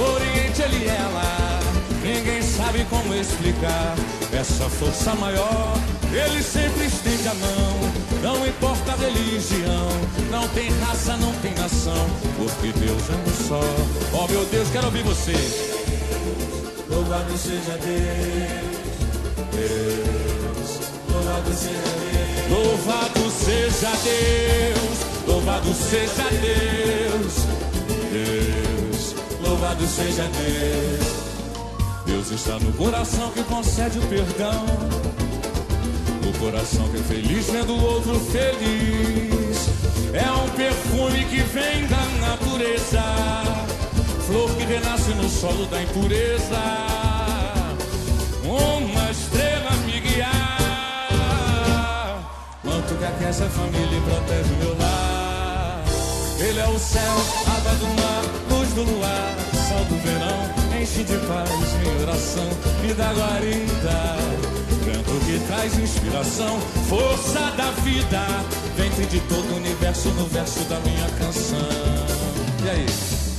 [0.00, 1.60] oriente ele é lá
[2.02, 3.94] Ninguém sabe como explicar.
[4.32, 5.74] Essa força maior
[6.10, 7.92] Ele sempre estende a mão.
[8.22, 9.88] Não importa a religião
[10.30, 12.06] Não tem raça, não tem nação.
[12.36, 13.60] Porque Deus é um só.
[14.12, 15.34] Oh meu Deus, quero ouvir você.
[16.88, 18.72] Louvado seja Deus
[19.52, 20.80] Deus.
[21.12, 22.12] Louvado seja Deus.
[22.52, 27.34] Louvado seja Deus, louvado seja Deus,
[28.12, 28.61] Deus,
[29.72, 31.06] louvado seja Deus.
[32.04, 34.66] Deus está no coração que concede o perdão,
[36.24, 39.68] no coração que é feliz vendo o outro feliz.
[40.12, 43.02] É um perfume que vem da natureza,
[44.26, 46.60] flor que renasce no solo da impureza.
[48.44, 50.32] Uma estrela me guiar
[52.62, 55.84] manto que aquece a família e protege o meu lar.
[56.38, 57.14] Ele é o céu,
[57.46, 59.34] água do mar, luz do luar,
[59.68, 61.50] sol do verão, enche de paz
[61.80, 62.48] minha oração,
[62.82, 64.16] me dá guarida.
[64.84, 66.58] Vento que traz inspiração,
[66.88, 68.20] força da vida,
[68.76, 71.58] ventre de todo o universo no verso da minha canção.
[72.64, 72.86] E aí?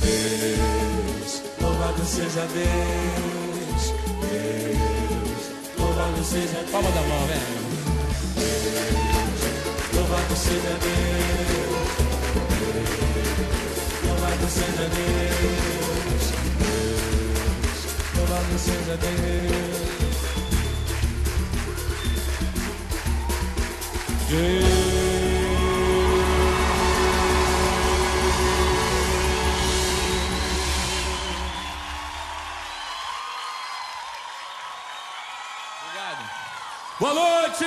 [0.00, 3.92] Deus, louvado seja Deus,
[4.30, 6.70] Deus, louvado seja Deus.
[6.70, 7.64] Palma da mão, velho.
[9.94, 11.54] Louvado seja Deus,
[14.44, 17.78] louvado seja Deus, Deus,
[18.16, 19.64] louvado seja Deus.
[37.00, 37.64] Boa noite!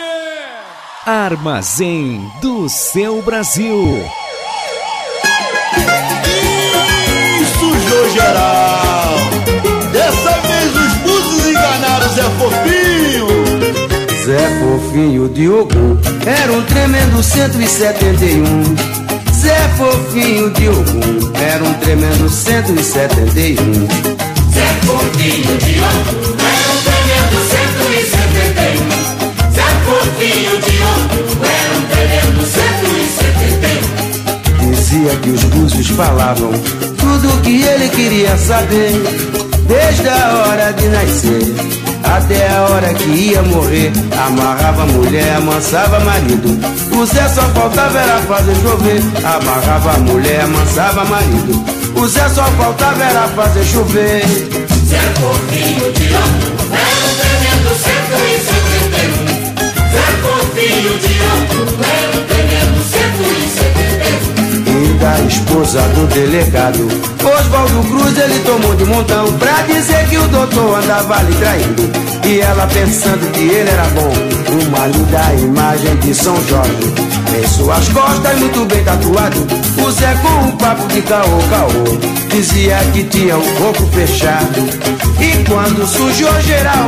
[1.06, 4.27] Armazém do seu Brasil.
[9.94, 13.28] Dessa vez os búzios enganaram Zé Fofinho.
[14.26, 18.76] Zé Fofinho de Ogum era um tremendo 171.
[19.34, 23.88] Zé Fofinho de Ogum era um tremendo 171.
[24.52, 28.90] Zé Fofinho de Ogum era um tremendo 171.
[29.54, 34.70] Zé Fofinho de Ogum era um tremendo 171.
[34.70, 36.52] Dizia que os búzios falavam
[37.18, 38.92] tudo o que ele queria saber,
[39.68, 43.92] desde a hora de nascer até a hora que ia morrer.
[44.26, 46.60] Amarrava mulher, amansava marido.
[46.96, 49.02] O Zé só faltava era fazer chover.
[49.24, 51.66] Amarrava mulher, amansava marido.
[51.96, 54.22] O Zé só faltava era fazer chover.
[54.86, 59.38] Zé Fofinho de Ogum era um tremendo 171.
[59.92, 61.57] Zé Fofinho de Ogum
[64.98, 66.88] da esposa do delegado.
[67.24, 71.92] Oswaldo Cruz ele tomou de montão pra dizer que o doutor andava lhe traindo.
[72.26, 74.12] E ela pensando que ele era bom,
[74.68, 77.08] uma linda imagem de São Jorge.
[77.38, 79.48] Em suas costas, muito bem tatuado,
[79.86, 81.98] o Zé com um papo de caô, caô.
[82.30, 84.62] Dizia que tinha o corpo fechado.
[85.20, 86.88] E quando sujou geral,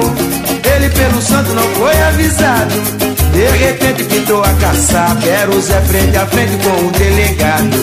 [0.76, 3.09] ele pelo santo não foi avisado.
[3.40, 7.74] De repente pintou a caçapa, era o Zé frente a frente com o delegado.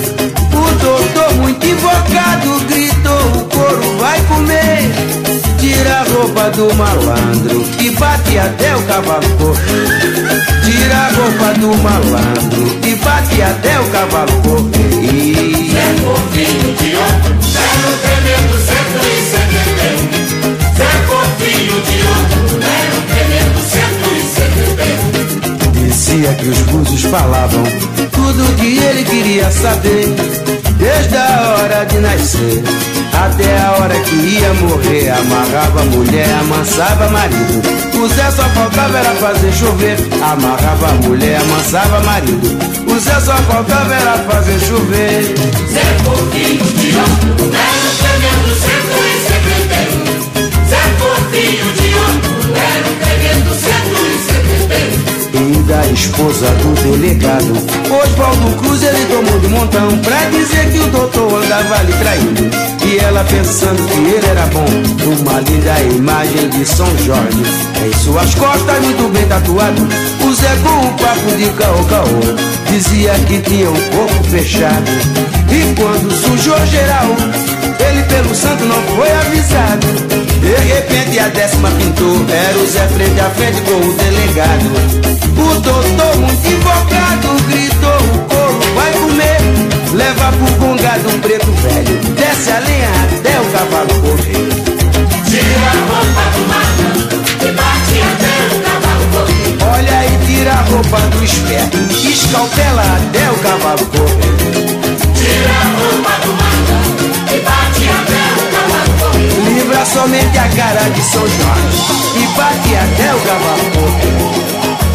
[0.53, 4.93] O doutor muito invocado gritou, o couro vai comer.
[5.59, 10.45] Tira a roupa do malandro e bate até o cavalo correr.
[10.63, 15.71] Tira a roupa do malandro e bate até o cavalo correr.
[15.73, 16.97] Zé Fofinho de
[26.17, 26.17] 171.
[26.17, 27.63] Dizia que os búzios falavam
[28.11, 30.07] tudo que ele queria saber,
[30.79, 32.63] desde a hora de nascer
[33.13, 35.11] até a hora que ia morrer.
[35.11, 37.61] Amarrava a mulher, amansava marido.
[37.99, 39.99] O Zé só faltava era fazer chover.
[40.23, 42.49] Amarrava a mulher, amansava marido.
[42.91, 45.35] O Zé só faltava era fazer chover.
[45.71, 50.65] Zé Fofinho de ouro, era um tremendo 171.
[50.67, 53.96] Zé Fofinho de ouro, era um tremendo 171
[55.37, 57.53] e da esposa do delegado.
[57.91, 62.51] Oswaldo Cruz ele tomou de montão pra dizer que o doutor andava lhe traindo.
[62.87, 64.65] E ela pensando que ele era bom,
[65.21, 67.43] uma linda imagem de São Jorge.
[67.85, 69.83] Em suas costas, muito bem tatuado,
[70.25, 72.71] o Zé com um papo de caô caô.
[72.71, 74.91] Dizia que tinha um corpo fechado.
[75.51, 77.17] E quando sujou geral,
[77.89, 79.87] ele pelo santo não foi avisado.
[81.19, 84.67] A décima pintou, era o Zé frente a frente com o delegado.
[85.39, 89.39] O doutor muito invocado gritou, o couro vai comer.
[89.95, 94.49] Leva pro congado um preto velho, desce a lenha até o cavalo correr.
[95.25, 99.51] Tira a roupa do malandro e bate até o cavalo correr.
[99.75, 104.76] Olha aí, tira a roupa do esperto, escalpela até o cavalo correr.
[109.93, 111.79] Somente a cara de São Jorge
[112.17, 114.17] e bate até o correr.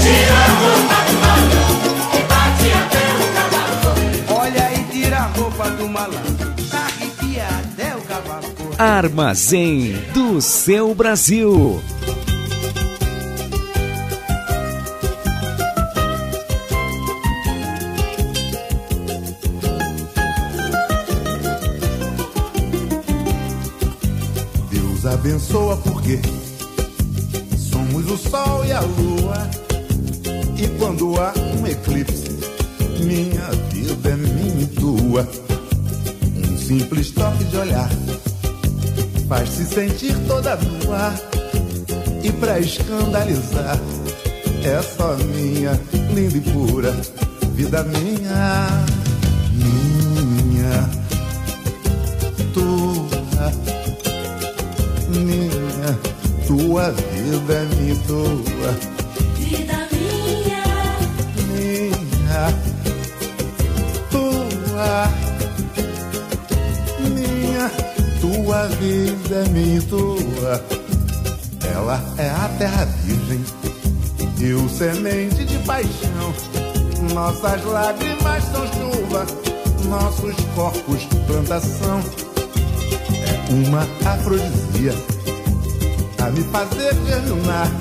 [0.01, 1.61] Tira a roupa do malandro
[2.13, 4.41] e bate até o cavalo.
[4.41, 8.47] Olha aí, tira a roupa do malandro, arrepia até o cavalo.
[8.77, 11.81] Armazém do seu Brasil.
[25.13, 26.19] Abençoa porque
[27.57, 29.49] somos o sol e a lua.
[30.57, 32.31] E quando há um eclipse,
[32.99, 35.27] minha vida é minha e tua.
[36.37, 37.89] Um simples toque de olhar
[39.31, 41.13] faz-se sentir toda nua.
[42.21, 43.79] E pra escandalizar,
[44.61, 45.79] é só minha,
[46.13, 46.93] linda e pura,
[47.53, 48.85] vida minha,
[56.71, 58.71] tua vida é minha e tua.
[59.35, 60.63] Vida minha,
[61.49, 62.53] minha,
[64.09, 65.09] tua,
[67.01, 67.69] minha,
[68.21, 70.63] tua vida é minha e tua.
[71.75, 73.43] Ela é a terra virgem
[74.39, 76.33] e o semente de paixão.
[77.13, 79.27] Nossas lágrimas são chuva,
[79.89, 82.01] nossos corpos plantação.
[83.11, 85.20] É uma afrodisia
[86.41, 87.71] me fazer germinar,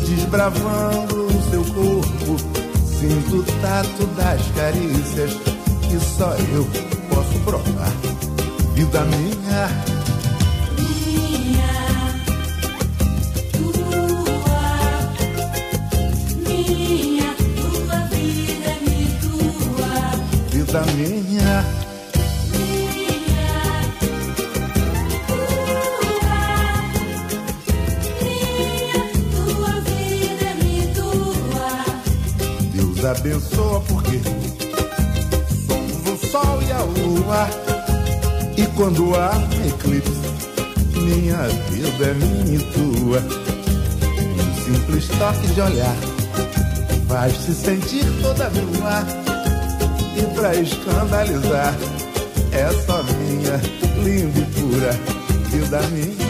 [0.00, 2.36] desbravando o seu corpo.
[2.84, 5.32] Sinto o tato das carícias
[5.88, 6.66] que só eu
[7.08, 7.92] posso provar.
[8.74, 9.68] Vida minha,
[10.76, 11.72] minha,
[13.52, 14.58] tua,
[16.46, 19.92] minha, tua vida é minha tua.
[20.50, 21.87] vida minha.
[33.08, 34.20] Abençoa porque
[35.66, 37.48] somos o sol e a lua.
[38.56, 39.32] E quando há
[39.66, 40.12] eclipse,
[40.94, 43.20] minha vida é minha e tua.
[43.20, 45.96] Um simples toque de olhar
[47.08, 49.06] faz se sentir toda nua.
[50.16, 51.74] E pra escandalizar,
[52.52, 53.60] é só minha,
[54.02, 54.92] linda e pura
[55.50, 55.80] vida.
[55.88, 56.27] Minha,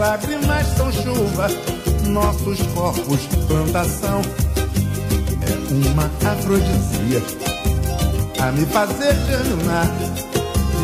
[0.00, 1.46] lágrimas são chuva,
[2.06, 4.22] nossos corpos plantação.
[5.42, 7.22] É uma afrodisia
[8.40, 9.90] a me fazer germinar,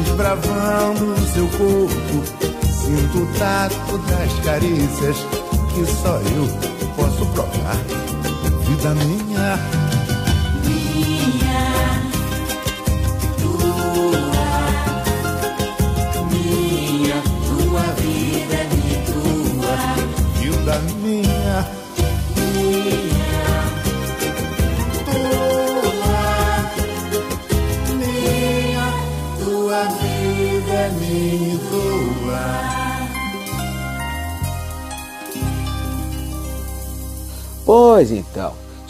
[0.05, 2.47] desbravando o seu corpo.
[2.63, 5.17] Sinto o tato das carícias
[5.75, 6.47] que só eu
[6.95, 7.77] posso provar.
[8.67, 9.27] Vida minha.
[9.27, 9.76] Minha,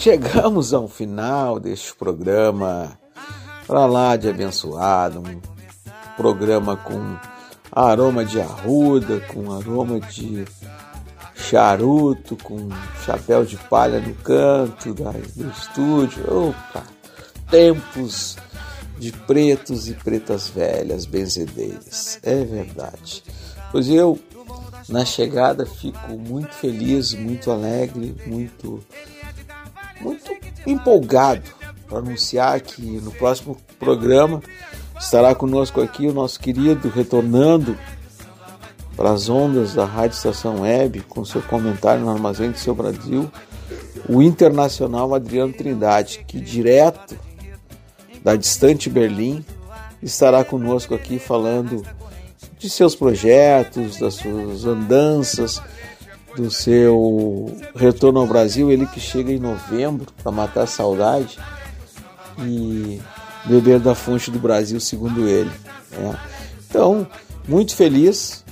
[0.07, 2.97] chegamos ao final deste programa
[3.67, 5.41] para lá de abençoado, um
[6.17, 7.17] programa com
[7.73, 10.45] aroma de arruda, com aroma de
[11.35, 12.69] charuto, com
[13.05, 16.51] chapéu de palha no canto da- do estúdio.
[16.51, 16.85] Opa,
[17.51, 18.37] tempos
[19.01, 22.21] de pretos e pretas velhas, benzedeiras.
[22.23, 23.25] É verdade.
[23.73, 24.17] Pois eu,
[24.89, 28.81] na chegada, fico muito feliz, muito alegre, muito,
[30.01, 30.31] muito
[30.67, 31.43] empolgado
[31.89, 34.43] para anunciar que no próximo programa
[34.99, 37.77] estará conosco aqui o nosso querido retornando
[38.97, 43.31] para as ondas da Rádio Estação Web com seu comentário no Armazém do Seu Brasil,
[44.09, 47.19] o internacional Adriano Trindade, que direto
[48.25, 49.45] da distante Berlim
[50.03, 51.83] estará conosco aqui falando
[52.59, 55.61] de seus projetos, das suas andanças,
[56.37, 61.39] do seu retorno ao Brasil, ele que chega em novembro para matar a saudade
[62.39, 63.01] e
[63.47, 65.51] beber da fonte do Brasil, segundo ele.
[65.93, 66.19] né?
[66.69, 67.07] Então,
[67.49, 68.45] muito feliz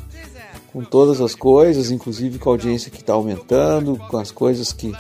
[0.73, 4.93] com todas as coisas, inclusive com a audiência que está aumentando, com as coisas que.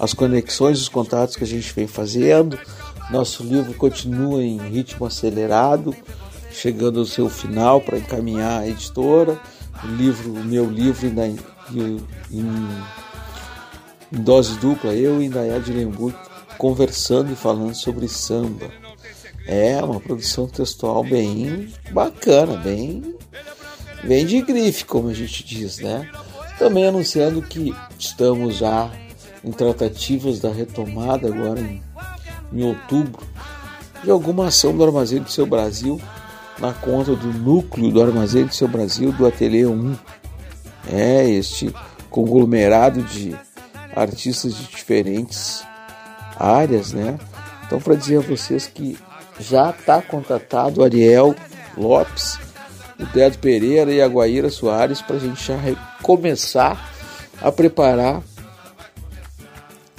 [0.00, 2.58] as conexões, os contatos que a gente vem fazendo.
[3.10, 5.94] Nosso livro continua em ritmo acelerado,
[6.50, 9.38] chegando ao seu final para encaminhar a editora.
[9.84, 11.22] O livro, o meu livro ainda
[11.72, 12.68] em, em,
[14.10, 16.18] dose dupla, eu e Indaiá de Lemburgo
[16.58, 18.70] conversando e falando sobre samba.
[19.46, 23.14] É uma produção textual bem bacana, bem,
[24.02, 26.10] bem de grife, como a gente diz, né?
[26.58, 28.90] Também anunciando que estamos já
[29.44, 31.82] em tratativas da retomada agora em,
[32.52, 33.24] em outubro
[34.02, 36.00] de alguma ação do Armazém do Seu Brasil
[36.58, 39.96] na conta do núcleo do Armazém do Seu Brasil do Ateliê 1.
[40.92, 41.74] É este
[42.10, 43.36] conglomerado de
[43.94, 45.64] artistas de diferentes
[46.38, 47.18] áreas, né?
[47.66, 48.96] Então, para dizer a vocês que
[49.40, 51.34] já está contatado o Ariel
[51.76, 52.38] Lopes,
[52.98, 55.56] o Dedo Pereira e a Guaíra Soares para a gente já
[56.02, 56.92] começar
[57.40, 58.22] a preparar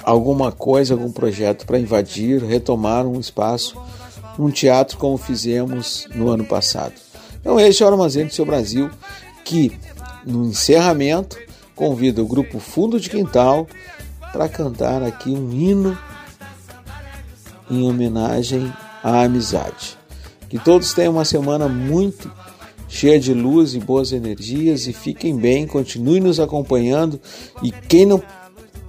[0.02, 3.80] alguma coisa, algum projeto para invadir, retomar um espaço,
[4.38, 6.94] um teatro como fizemos no ano passado.
[7.40, 8.90] Então, este é o Armazém do Seu Brasil,
[9.44, 9.72] que
[10.26, 11.38] no encerramento
[11.74, 13.66] convida o grupo Fundo de Quintal
[14.32, 15.98] para cantar aqui um hino
[17.70, 18.72] em homenagem
[19.02, 19.96] à amizade.
[20.48, 22.30] Que todos tenham uma semana muito
[22.88, 27.20] cheia de luz e boas energias e fiquem bem, continuem nos acompanhando
[27.62, 28.22] e quem não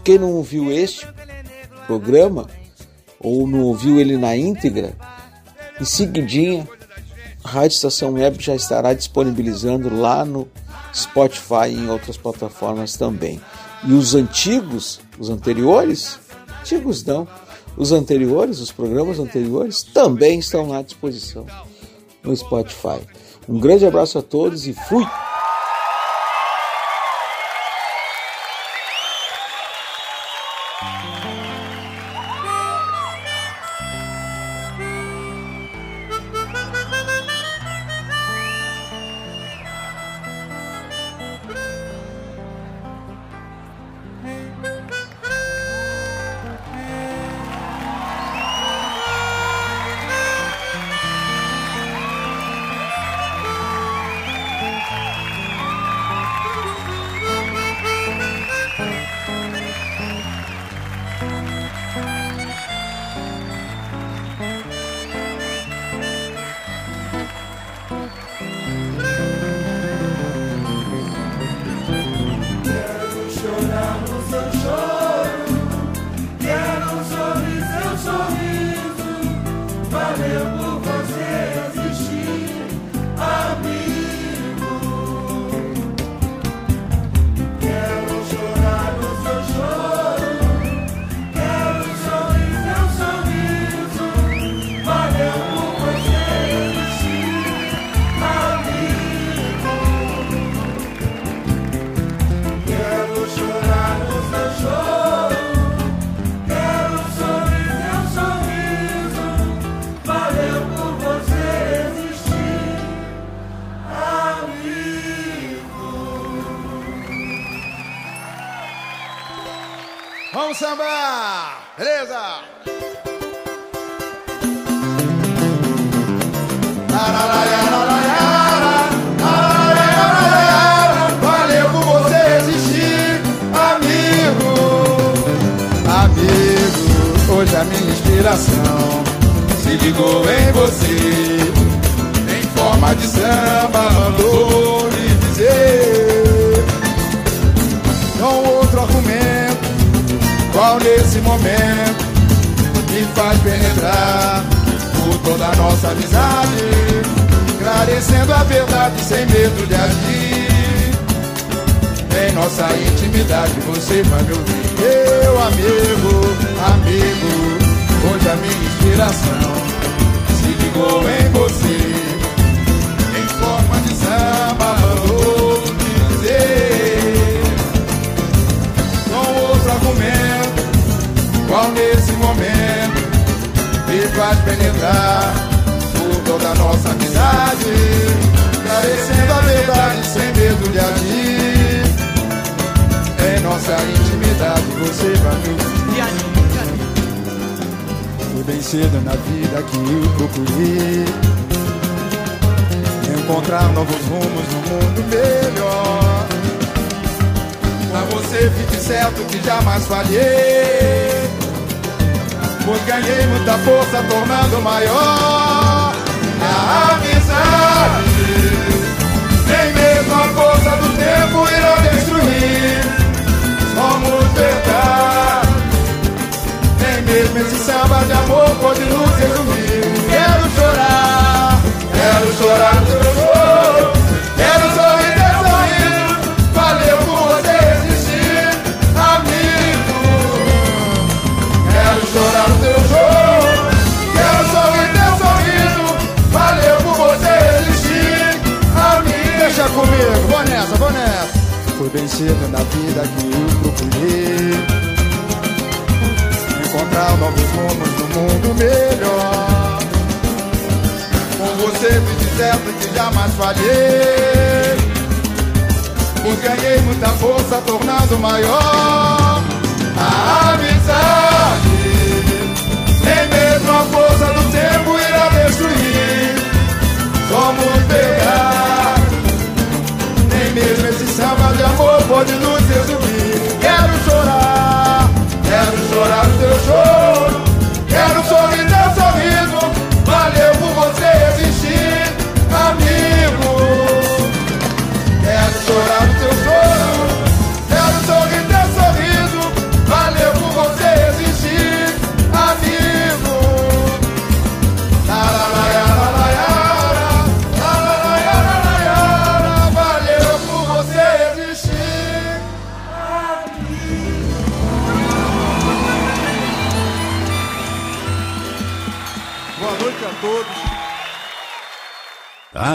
[0.03, 1.05] quem não ouviu este
[1.85, 2.47] programa
[3.19, 4.95] ou não ouviu ele na íntegra,
[5.79, 6.67] em seguidinha
[7.43, 10.47] a Rádio Estação Web já estará disponibilizando lá no
[10.93, 13.39] Spotify e em outras plataformas também.
[13.83, 16.19] E os antigos, os anteriores,
[16.61, 17.27] antigos não,
[17.77, 21.45] os anteriores, os programas anteriores também estão lá à disposição
[22.23, 22.99] no Spotify.
[23.47, 25.05] Um grande abraço a todos e fui!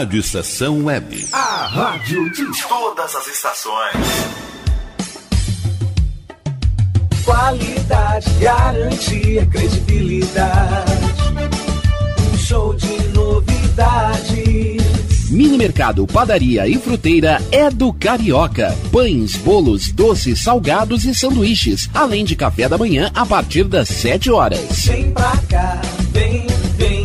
[0.05, 1.27] Rádio Estação Web.
[1.33, 3.95] A rádio de todas as estações.
[7.25, 10.91] Qualidade, garantia, credibilidade.
[12.31, 14.45] Um show de novidades.
[15.31, 18.77] Mini Mercado, Padaria e Fruteira é do Carioca.
[18.91, 24.29] Pães, bolos, doces, salgados e sanduíches, além de café da manhã a partir das 7
[24.29, 24.85] horas.
[24.85, 26.45] Vem pra cá, vem,
[26.77, 27.04] vem.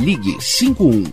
[0.00, 1.12] Ligue 51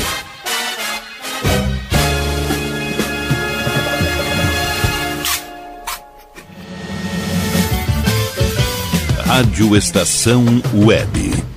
[9.41, 11.50] Rádio Estação Web.